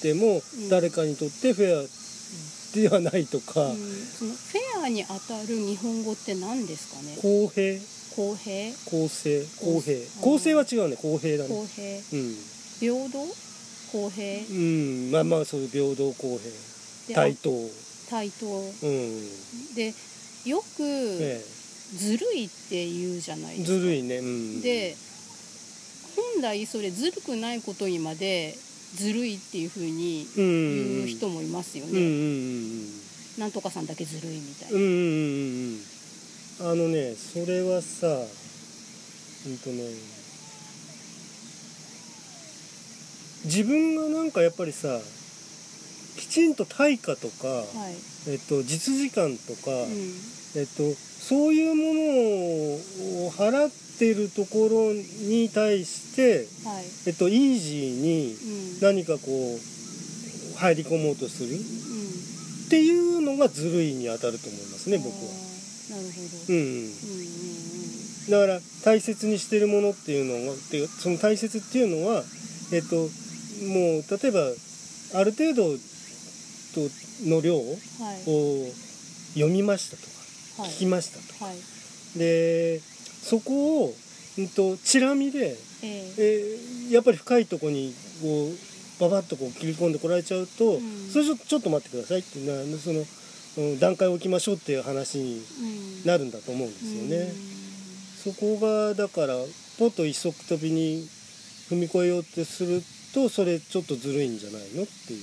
[0.00, 0.68] ても、うん。
[0.68, 1.84] 誰かにとってフェア
[2.74, 3.76] ではないとか、うん。
[3.76, 7.16] そのフェアに当たる日本語って何ですかね？
[7.20, 7.80] 公平。
[8.16, 8.72] 公平？
[8.84, 9.44] 公正。
[9.60, 9.96] 公平。
[9.96, 10.96] うん公正は違うね。
[10.96, 11.48] 公平だね。
[11.48, 11.96] 公平。
[11.96, 12.36] うん、
[12.80, 13.26] 平等？
[13.92, 14.44] 公平？
[14.50, 16.50] うん、まあまあそういう平等公で
[17.08, 17.50] 平対等。
[18.08, 18.46] 対等。
[18.46, 19.74] うん。
[19.74, 19.92] で
[20.44, 21.42] よくえ
[21.96, 23.78] ずるいって言うじゃないえですか。
[23.78, 24.18] ずるいね。
[24.18, 24.60] うん。
[24.60, 24.96] で
[26.16, 28.54] 本来それずるくないことにまで
[28.94, 31.90] ずるいっていうふうにうん言う人もいますようん。
[31.90, 31.96] うん。
[31.96, 32.90] うね、ん。
[33.38, 34.82] なんとかさんだけずるいみたいな、うん。
[34.82, 34.88] うん。
[34.88, 35.80] うん。
[36.60, 36.70] うん。
[36.70, 39.58] あのねそれはさうん。
[39.58, 39.82] とね
[43.44, 44.30] 自分がなん。
[44.30, 45.00] かやっぱりさ
[46.16, 46.54] きちん。
[46.54, 47.96] と対価とか、はい、
[48.30, 50.14] えっと、実時間とか、うん。
[50.56, 52.00] えっと、そういうもの
[53.26, 56.84] を払ってるところに対して、はい。
[57.06, 58.80] えっと、イージーにうん。
[58.80, 61.58] 何かこう入り込もうとするうん。
[61.58, 65.44] っていうのがずるいに当たると思いますね僕は。
[65.90, 66.84] なるほど、うん、うん。
[66.84, 66.90] うん
[68.30, 72.22] だから大切にしてるものっていうのがっていうその大切っていうのは
[72.72, 76.80] えっともう例えばある程度と
[77.28, 77.76] の量を
[79.34, 80.70] 読みましたとかはい。
[80.70, 82.18] 聞きましたとはい。
[82.18, 82.80] で
[83.24, 83.94] そこを、
[84.38, 91.08] うん、とチラ見で、えーえーやっぱり深いとこにこうババッとこう切り込んでこられちゃうと、うん。
[91.10, 97.32] それちょちょっと待ってくださいってなその、うん段階を置きましょうっていう話にうんなるんだと思うんですよね。
[98.22, 99.34] そこがだから
[99.78, 101.06] ポッと一足飛びに
[101.70, 102.82] 踏み越えようとする
[103.14, 105.22] とそれちょっとずるいんじゃないのっていう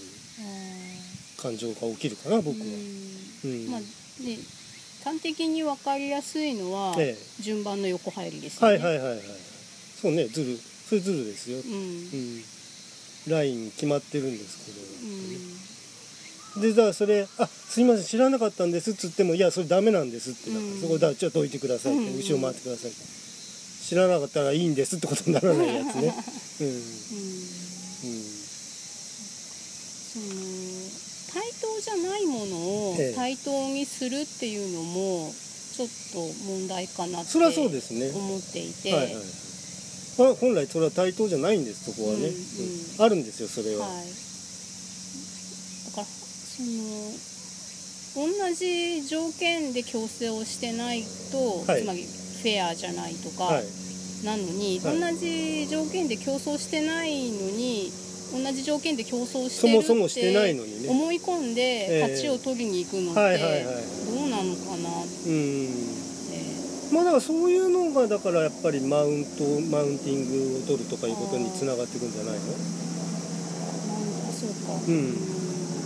[1.39, 2.65] あ感情が起きるかなー僕は。
[2.65, 3.51] うん。
[3.51, 3.71] うん。
[3.71, 4.37] まあね
[5.03, 8.67] 端的に分かりやすいのは、え順番の横入りですね。
[8.67, 9.21] はいはいはいはい。
[10.01, 10.57] そうねずる
[10.89, 11.73] それずるですよ、うん。
[11.73, 11.77] う
[12.17, 12.43] ん、
[13.31, 14.57] ライン決まってるんです
[16.55, 16.63] うん。
[16.63, 20.81] けど、でだからそれ「あすいません知らなかったんです」っつっても「いやそれダメなんです」ってだから、うん。
[20.81, 22.17] そこだちょっとどいてくださいって、うん。
[22.17, 22.99] 後ろ回ってくださいって。
[23.87, 26.13] 知らなかったらいいんですってことにならないやつね。
[26.61, 26.67] うん。
[26.67, 26.75] うん。
[26.75, 26.81] うん。
[30.11, 30.25] その
[31.81, 32.57] じゃないもの
[32.93, 33.13] をええ。
[33.15, 35.33] 対等にするっていうのも
[35.75, 37.31] ちょっと問題かなって。
[37.37, 39.41] 思っていて、はいはい
[40.17, 42.31] ほ本来それは対等じゃないんですそこはね、うんうん。
[42.31, 43.05] うん。
[43.05, 44.01] あるんですよそれは、はい、だ
[45.95, 51.83] からその同じ条件で強制をしてないと、はい。
[51.83, 53.63] つまりフェアじゃないとかはい。
[54.25, 54.99] なのに、はい。
[54.99, 57.89] 同じ条件で競争してないのに
[58.31, 60.77] 同じ条件で競争してるそもそもしてないのにね。
[60.79, 62.01] って思い込んでええ。
[62.01, 63.63] 勝ちを取りに行くのってはいはいはい。
[63.63, 65.69] どうなのかなって、うん。
[66.93, 72.41] まあだからそういうのがだからやっぱりマウントマウンティングを取るとかいうことにつながっていくんじゃないの？
[72.41, 72.57] なん
[74.27, 75.15] だそうか、うん。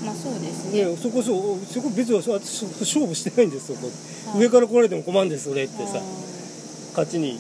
[0.06, 0.86] まあそうですね。
[0.86, 3.88] ねそこそそこ別に私勝負してないんですそこ、
[4.32, 4.42] はい。
[4.42, 6.00] 上から来られても困るんですそれってさ。
[6.00, 6.02] あ
[6.96, 7.38] 勝ちに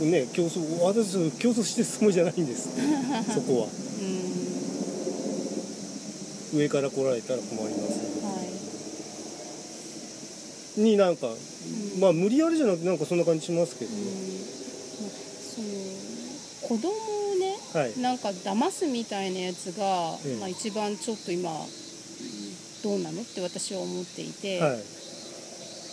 [0.00, 2.68] ね競争私競争してるつもりじゃないんです。
[3.32, 3.66] そこは。
[3.68, 4.35] ーうん
[6.56, 8.24] 上から来られたら困ります。
[8.24, 8.42] は
[10.78, 10.80] い。
[10.80, 11.30] になんか、ん。
[12.00, 14.04] まあ無理やりじゃなくてなんかそんな感じしますけどうん。
[14.04, 14.10] ね、
[15.54, 15.66] その
[16.68, 17.98] 子供をねはい。
[18.00, 20.36] なんか騙すみたいなやつが、ええ。
[20.38, 21.66] まあ、一番ちょっと今うん
[22.82, 24.82] どうなのって私は思っていて、はい。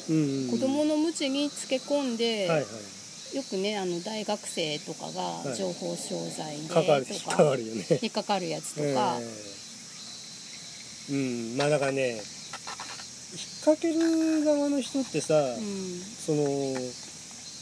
[0.10, 3.36] うんうん子供の無知につけ込んで、はいはい。
[3.36, 5.48] よくねあの大学生とかはい。
[5.50, 7.56] が情報商材でかかると引っか
[8.02, 9.53] 引っかかるやつとえか、え
[11.12, 12.24] うんまあだからね引っ
[13.66, 16.00] 掛ける側の人ってさ、うん。
[16.00, 16.46] その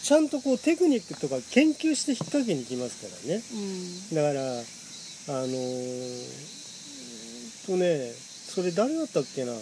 [0.03, 3.41] ちゃんとこうテクニックとか研究して引っ掛けに行きますからね。
[3.53, 4.15] うん。
[4.15, 6.51] だからあのー
[7.67, 9.51] とねそれ誰だったっけな。
[9.53, 9.55] あ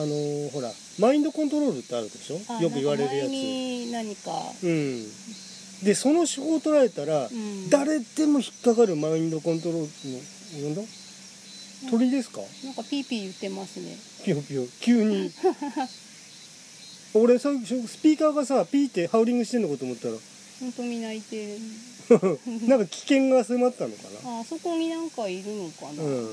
[0.00, 2.40] のーほらマインドコントロールってあるでしょ？
[2.48, 3.28] あよく言われるやつ。
[3.28, 5.04] に何か、うん。
[5.84, 10.82] でその手法を捉えたら、うん、誰でも引っかかるマインドコントロールのなんだ
[11.90, 12.40] 鳥ですか？
[12.64, 13.96] なんかピーピー言ってますね。
[14.24, 14.66] ピヨピヨ。
[14.80, 15.30] 急に。
[17.14, 20.14] 俺さスピーカーがさピーってハウリングしてんのかと思ったら。
[20.60, 21.60] 本当に泣いてる
[22.66, 26.02] なんか危険が迫ったのかああそこになんかいるのかな？
[26.02, 26.28] なうん。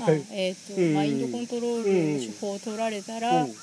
[0.00, 0.26] はい。
[0.30, 0.94] えっ、と、うん。
[0.94, 3.56] マインドコントロールの手法を取られたら、うん。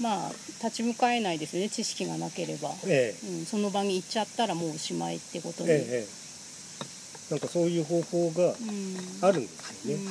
[0.00, 0.32] まあ
[0.64, 6.21] 立ち向かえないですよね知識がなければ、えうん、その場に行っちゃったらもうおしまいってことに、えええええ
[7.32, 8.54] なんかそういう方法がうん、
[9.22, 10.04] あるんですよね、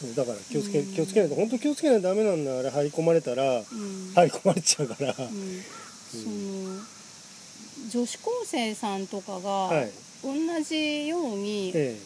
[0.00, 0.92] そうだから気をつけうん。
[0.92, 3.62] 気をつけないと本当気をつけないとダメなんだあれ入り込まれたらうん。
[4.16, 5.14] 入り込まれちゃうから、うん。
[5.14, 5.24] そ
[6.28, 6.80] の
[7.88, 9.90] 女子高生さんとかがはい。
[10.24, 10.32] 同
[10.64, 11.96] じようにえ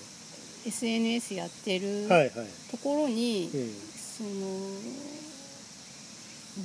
[0.67, 2.07] SNS やってえる
[2.71, 4.29] ところに、うんその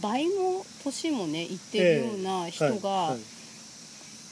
[0.01, 3.13] 倍も年もねいってるような人が、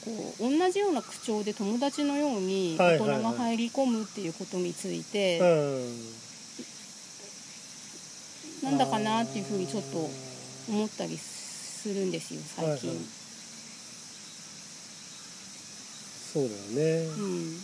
[0.06, 6.20] こう同じような口調で友達のように大人が入り込むっていうことについて、うん。
[8.64, 10.10] なんだかなっていうふうにちょっと
[10.70, 12.90] 思ったりするんですよ最近。
[12.90, 13.06] はいはい。
[16.34, 16.56] そうだよ
[17.02, 17.58] ね、うん。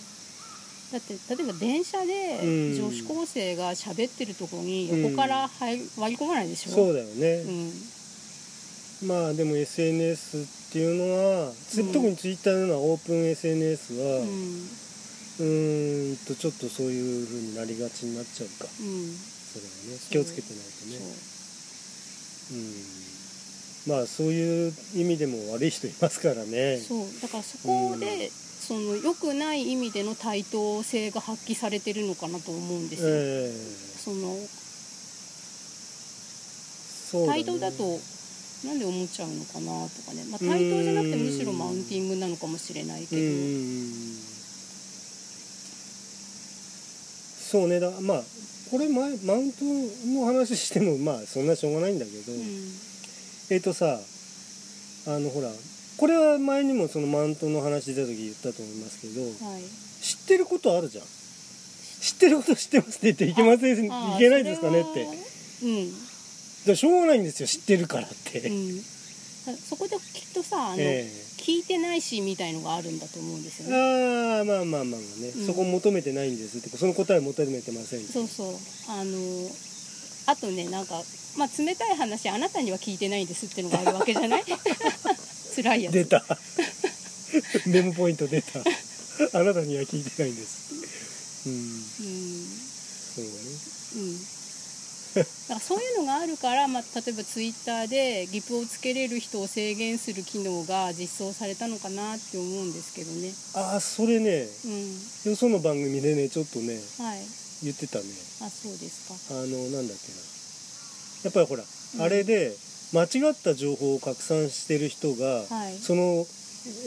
[0.92, 2.08] だって例えば電車うん。
[2.08, 7.95] で女子高生が喋ってるところに横から入り割り込まないでしょ、そうだよね、うん
[9.04, 18.66] まあでも SNS っていうのは、つうん特にツイッターのようなオープン SNS は、ううんーんとちょっとそういう風になりがちになっちゃうか。
[18.80, 19.12] うん。
[19.12, 20.98] それはね気をつけてないとね。
[23.88, 23.92] う。
[23.92, 23.98] ん。
[23.98, 26.78] まあそういう意味でも悪い人いますからね。
[26.78, 27.06] そう。
[27.22, 33.54] だからそこで、その良くない意味での対等性が発揮されてるのかなと思うんですよ、ええ。
[34.04, 34.48] そのね。
[37.28, 38.00] 対等だと
[38.66, 43.22] なんで思っちゃうのかなとかね、まあ、対等じゃなくてむしろマウンティングなのかもしれないけど、
[47.52, 47.80] そうね。
[47.80, 48.24] だまあ
[48.72, 49.64] これ前マウント
[50.08, 52.42] の話してもまあそんなしょうがないんだけど、うん。
[53.52, 54.00] えっ、とさ
[55.08, 55.50] あのほら
[55.98, 59.22] これは前にもそのマウントの話出た時言ったと思いますけど。
[59.48, 59.62] はい。
[60.02, 61.06] 知ってることあるじゃん。
[62.02, 65.08] 知ってること知ってますって言っていけませんいあけないですかねって。
[65.64, 66.05] うん
[66.68, 68.82] らしょうがないんですよ知ってるからって、うん、
[69.58, 74.38] そこできっとさあの、え聞いてないしみたいのがあるんだと思うんですよえね。
[74.38, 75.46] ああまあまあまあまあね、うん。
[75.46, 78.56] そこ求めてないんですってその答え求めてませんそうそう。
[78.90, 79.50] あの
[80.28, 80.96] あとねなんか、
[81.38, 84.44] まあ、冷たい話あなたには聞いてないんですってのがあるわけじゃない？
[85.56, 85.94] 辛いやつ。
[85.94, 86.26] 出た。
[87.68, 88.60] メモポイント出た。
[89.34, 91.46] あなたには聞いてないんです。
[91.46, 91.54] うん。
[91.54, 91.60] うん。
[93.16, 93.32] そうね。
[93.98, 94.18] うん。
[94.20, 94.26] だ
[95.24, 103.32] からそういうのがあるから、まあ、例えばツイッターでリプをつけれる人を制限する機能が実装されたのかなって思うんですけどね。
[103.56, 104.48] ああそれね。
[104.66, 105.32] うん。
[105.32, 107.20] よその番組でねちょっとねはい。
[107.64, 108.06] 言ってたね。
[108.42, 109.36] あそうですか。
[109.36, 110.18] あのなんだっけな。
[111.24, 112.02] やっぱりほら、うん。
[112.02, 112.56] あれで
[112.94, 115.78] 間違った情報を拡散してる人が、はい。
[115.78, 116.26] その、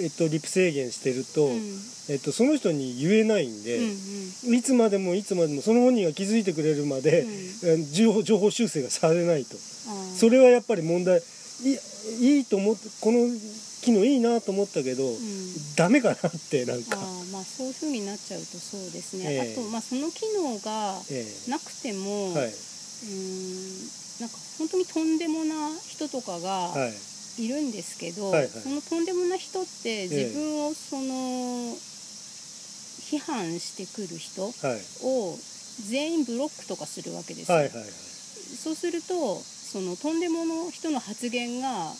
[0.00, 1.60] えっと、リプ制限してると、うん。
[2.10, 3.84] えっと、その人に言えないんで、うん
[4.48, 4.54] うん。
[4.54, 7.26] いつまでもいつまでもその本人が気づいてくれるまで、
[7.64, 9.56] え情報情報修正がされないと。
[10.16, 11.22] それはやっぱり問題
[11.62, 11.78] い
[12.20, 13.28] いいと思ってこの
[13.82, 15.74] 機能いいなと思ったけど、うん。
[15.76, 19.52] ダメかなってなんか、あーまあそういう風になっちゃうとそうですね、ええ。
[19.52, 22.48] あと、まあ、その機能がえなくても、えはい。
[22.48, 26.92] うーんなんか本当にとんでもな人とかがはい
[27.38, 28.48] いるんですけど、はいはい。
[28.48, 31.76] そのとんでもな人って自分をその
[33.08, 34.52] 批判してくる人はい。
[35.04, 35.38] を
[35.88, 37.84] 全員ブロックとかするわけですよ、はいはいはい。
[37.86, 41.92] そうするとそのとんでもの人の発言が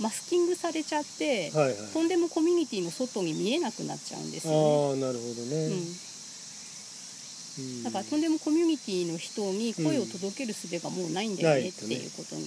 [0.00, 1.76] マスキングされちゃって、はいはい。
[1.92, 4.58] とんでもコミュニティの外に見えなくなっちゃうんですよね。
[4.58, 5.72] ああなるほどね、うん。
[7.58, 7.82] うん。
[7.84, 12.42] だからとんでもコミュニティの人に声を届ける術がもうないんだよねっていうことに、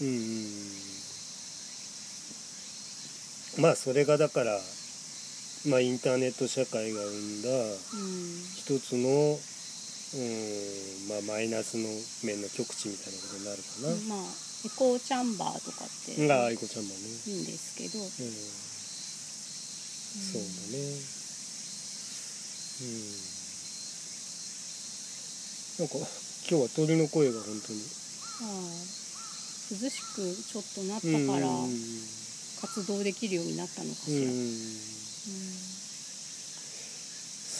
[0.00, 0.93] うんうん
[3.58, 4.58] まあそれがだから、
[5.68, 7.70] まあ、インターネット社会が生んだうん。
[8.58, 9.38] 一つの、うん
[11.08, 11.88] まあ、マイナスの
[12.26, 14.16] 面の極地みたいなことになるかな。
[14.16, 14.26] まあ
[14.64, 16.96] エコーチャンバーとかってが愛子ちゃんもね、
[17.26, 18.08] 言うんですけど、うん、
[20.24, 20.80] そうだね。
[22.80, 22.96] う
[25.78, 25.84] ん。
[25.84, 25.96] なんか
[26.48, 27.80] 今日は鳥の声が本当に。
[28.40, 28.50] ああ
[29.70, 31.46] 涼しくちょっとなったから。
[31.46, 32.23] うん
[32.66, 34.24] 活動できるようになったのかうんし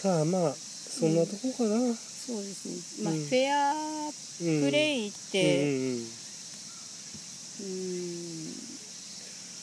[0.06, 0.22] ら、うん。
[0.22, 3.04] さあまあそんなとこかな、うんそうですね。
[3.04, 3.20] まあ、うん。
[3.20, 3.74] フェア
[4.64, 5.98] プレイって、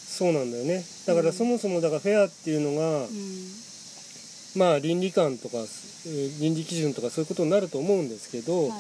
[0.07, 0.83] そうなんだよね。
[1.07, 3.09] だからそもそもだからフェアっていうのが、うん。
[4.55, 8.79] まあ倫理観とかえー倫理基準とかそういうことになると思うんですけど、はい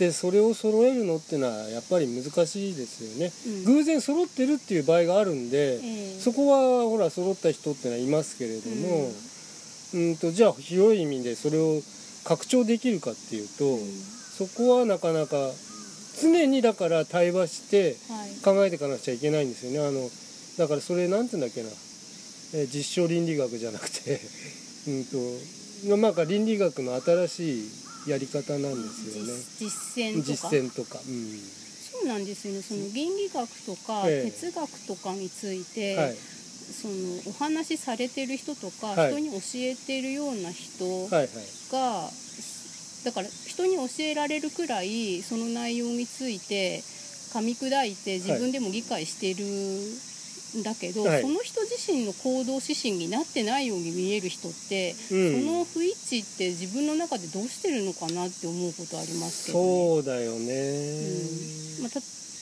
[0.00, 3.30] でそれを揃えるのってのはやっぱり難しいですよね、
[3.66, 3.74] うん。
[3.76, 6.18] 偶然揃ってるっていう場合があるんで、ええ。
[6.18, 9.12] そこはほら揃った人ってのはいますけれども、
[9.92, 11.82] うん、とじゃあ広い意味でそれを
[12.24, 13.78] 拡張できるかっていうと、うん。
[14.40, 15.36] そこはなかなか
[16.22, 18.56] 常にだから対話してはい。
[18.56, 19.86] 考えていかなくちゃいけないんですよね。
[19.86, 20.08] あの
[20.56, 21.68] だからそれなんて言うんだっけな、
[22.54, 24.18] えー実証倫理学じゃなくて
[24.88, 27.64] うんとなんか倫理学の新しい
[28.06, 29.32] やり方なんですよね。
[29.58, 30.48] 実実践とか？
[30.50, 31.40] 実践とか、うん。
[31.92, 32.62] そうなんですよね。
[32.62, 34.30] その倫理学とかええ。
[34.30, 36.16] 哲学とかについて、はい。
[36.72, 36.94] その
[37.26, 39.12] お話しされてる人とか、はい。
[39.12, 41.28] 人に教えてるような人はいはい。
[41.70, 42.08] が、
[43.04, 46.82] だから人に教えられるくらいその内容について
[47.32, 50.09] 噛み砕いて自分でも理解してるん
[50.56, 51.22] だけど、はい。
[51.22, 55.30] その人自身の行動指針になってないように見える人って、うん。
[55.30, 59.64] その不一致って自分の中でどうしてるのかなって思うことありますけど、ね。
[59.64, 60.98] そうだよね、
[61.80, 62.00] まあた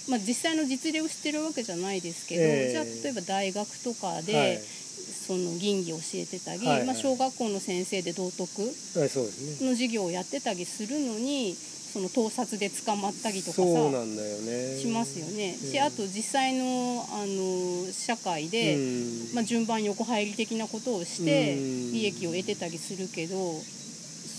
[0.08, 2.68] まあ、実際の実例をしてるわけじゃないですけど、ええ。
[2.70, 4.60] じゃあ例えば大学とかで、はい。
[5.26, 6.78] その吟義を教えてたり、はい。
[6.78, 8.62] はいまあ、小学校の先生で道徳
[9.60, 11.54] の授業をやってたりするのに
[11.92, 14.78] その盗撮で捕まったりとかさそうなんだよね。
[14.78, 15.56] しますよね。
[15.62, 15.70] うん。
[15.70, 19.34] しあと実際のあの社会で、うん。
[19.34, 21.92] まあ、順番横入り的なことをしてうん。
[21.92, 23.36] 利益を得てたりするけど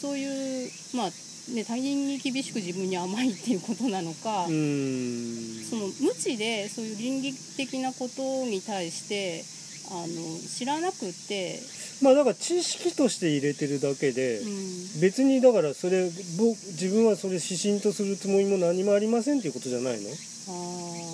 [0.02, 1.10] そういうまあ
[1.54, 5.64] ね他人に厳しく自分に甘いっていうことなのか、うん。
[5.70, 9.43] その無知でそういう倫理的なことに対して
[9.92, 11.60] あの知らなくって、
[12.02, 20.10] まあだから知識として入れてるだけで、うん、別にだからそれ僕自分はそれ指針とするつもりも何もありませんっていうことじゃないの？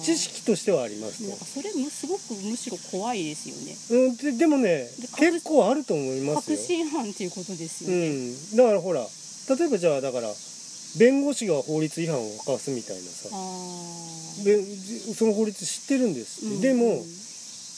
[0.04, 3.56] 知識としてはありますと、それむすごくむしろ怖いですよ
[3.98, 4.06] ね。
[4.08, 10.28] うん、ででもね確結構あると思いますよ、確信犯っていうことですようね、ん、だからほら例えばじゃあだから
[11.00, 13.30] 弁護士が法律違反を犯すみたいなさ。
[14.44, 14.62] で
[15.16, 16.62] その法律知ってるんですうん。
[16.62, 17.04] でもうん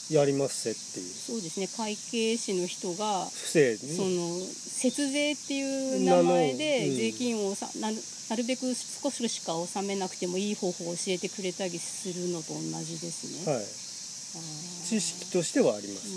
[0.10, 1.14] やりますせっていう。
[1.14, 1.68] そうですね。
[1.68, 7.96] 会計士の人が不正そにの節税っていう名前名で税金をさなる
[8.30, 13.54] なるべく少ししか納めなくてもいい方法を教えてくれたりするのと同じですね。
[13.54, 13.88] はい。
[14.88, 16.08] 知識としてはあります、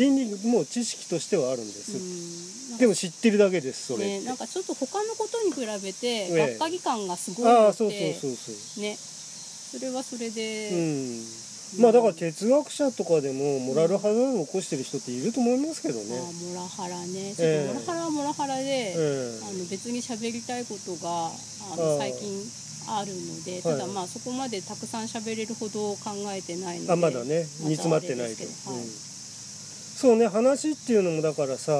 [0.00, 0.16] うん。
[0.16, 8.82] 倫理も知識としてはあるんです、でも知ってるだけですそれね、なんかちょっと他のことに比べてええがっかり感がすごいあのあそうそうでそうそう。
[8.82, 8.96] ね。
[8.96, 17.34] それはそれで、うんまあだから哲学者とかでもモラルハザードを起こしてる人っていると思いますけどね、あーモラハラね。
[17.34, 19.40] ちょええっとモラハラはモラハラで、ええ。
[19.44, 22.42] あの別に喋りたいことがあの最近
[22.88, 27.44] あるのでただはいまあそこまでたくさん喋れるほど考えてないのであまだね。
[27.60, 28.84] 煮詰まってないと、はいうん。
[28.88, 31.72] そうね話っていうのもだからさ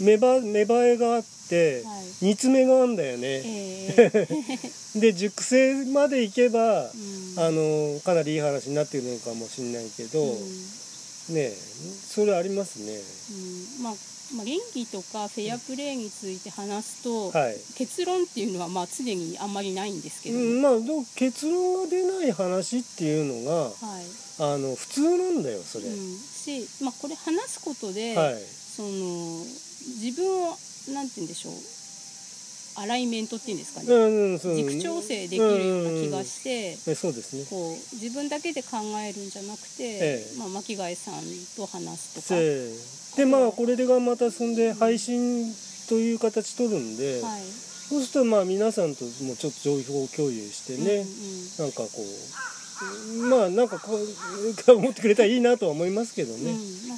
[0.00, 1.24] 芽生えがあっ
[2.20, 4.10] 煮詰めがあんだよね、え
[4.94, 4.98] え。
[5.00, 7.34] で熟成までいけば、うん。
[7.36, 11.34] あのかなりいい話になってるのかもしれないけど、うん。
[11.34, 11.52] ね
[12.14, 13.00] それありますね。
[13.78, 13.82] うん。
[13.82, 13.94] まあ
[14.34, 23.70] まあ、倫理とかフェアプレーについて話すと、はい、結論っていうのはまあ常にあんまりないんですけど、うん、まあでも結論が出ない話っていうのがは
[24.00, 24.24] い。
[24.36, 28.42] あの普通なんだよそれ、うん、し、まあ、これ話すことで、はい。
[28.42, 29.44] その
[30.02, 30.56] 自分を
[30.92, 31.54] なんて言うんでしょう。
[32.76, 37.44] アライメントっていうんですかね、うん軸調整できるような気がして、えそうですね。
[37.48, 40.38] こう自分だけで考えるんじゃなくて、ええ。
[40.38, 41.14] まあ、巻貝さん
[41.56, 45.54] と話すとか、せでまあこれでがまたそんで配信
[45.88, 47.42] という形取るんで、はい。
[47.88, 51.06] そうするとまあ皆さんともちょっと情報共有してね、
[51.60, 52.63] なんかこう
[53.28, 56.48] まあなんかこう思ってくれたらいいなとは思いますけどね、うん。
[56.48, 56.94] うんうんま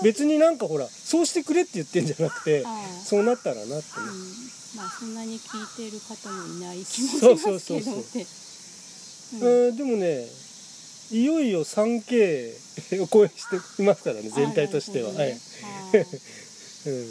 [0.00, 2.64] あ、別になんかほらそうしてくれって言ってんじゃなくて
[3.04, 4.16] そうなったらなってね、うん。
[4.76, 8.18] まあ、そんなに聞いてる方もいない気もしそうますけどそうそうそうって。
[8.18, 10.26] えーでもね
[11.10, 15.30] いよいよ 3K を超えしていますからね全体としては、あーはい。
[16.86, 17.06] うん、うん。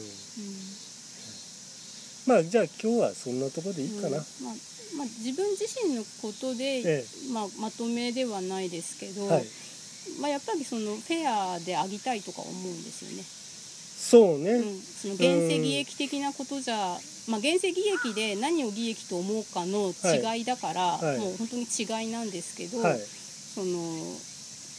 [2.28, 4.14] まあじゃあ今日はそんなところでいいかな、うん。
[4.14, 4.20] ま
[4.51, 4.53] あ
[4.98, 9.46] まあ、自分自身のことで、えまあ、まとめではないですけど、はい。
[10.22, 13.24] まあ、やっぱりそのフェアであぎたいとか思うんですよね。
[14.06, 16.76] そうね、うん、その現世利益的なことじゃ、
[17.28, 21.18] まあ、現世利益で何を利益と思うかの違いだから、はい。
[21.18, 23.00] もう本当に違いなんですけど、はい。
[23.00, 23.68] その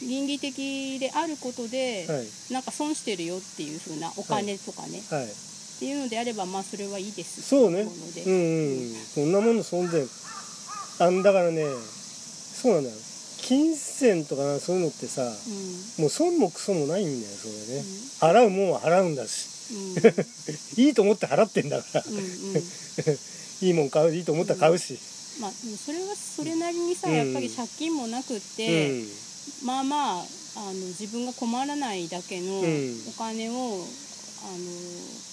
[0.01, 2.53] 倫理的であることで、はい。
[2.53, 5.27] なんか損してるよっていう風なお金とかね、はい
[5.77, 7.41] っていうのであればまあそれはいいです。
[7.43, 7.81] そうね。
[7.81, 8.95] うんうん。
[9.13, 10.03] そんなもの存在。
[10.99, 12.95] あんだからねそうなんだよ。
[13.37, 16.01] 金銭とかなそういうのってさうん。
[16.01, 18.41] もう損もクソもないんだよそれね、うん。
[18.41, 19.47] 払うもんは払うんだし。
[19.71, 20.81] うん。
[20.83, 22.03] いいと思って払ってんだから。
[22.07, 22.23] うんうん。
[23.61, 24.97] いいもん買ういいと思ったら買うし、
[25.39, 27.15] まあ、それはそれなりにさ、うん。
[27.15, 29.07] やっぱり借金もなくっうて、ん。
[29.63, 30.25] まあまあ
[30.55, 33.03] あの自分が困らないだけのうん。
[33.09, 33.85] お金を、
[34.47, 34.55] あの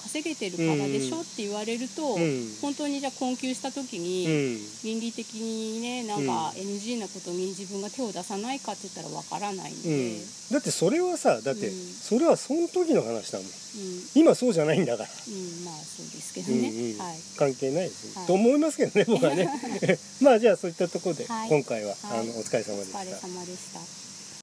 [0.03, 2.51] 稼げてるからでしょって言われると、うん。
[2.61, 4.59] 本当にじゃあ困窮した時うに、ん。
[4.85, 10.17] 倫理的にねなんか NG なことに自分が手を出さないかって言ったらわからないんで、ううん。
[10.17, 10.21] ん、
[10.53, 11.75] だってそれはさだってうん。
[11.75, 13.49] それはその時の話だもん。
[14.15, 15.09] 今そうじゃないんだから。
[15.09, 16.99] うんまあそうですけどね、うんうん。
[16.99, 17.19] はい。
[17.39, 18.27] 関係ないです、はい。
[18.27, 19.49] と思いますけどね僕はね。
[20.21, 21.49] まあじゃあそういったところではい。
[21.49, 22.21] 今回は、はい。
[22.21, 22.99] あのお疲れ様おでした。
[22.99, 24.04] 疲れ様でした。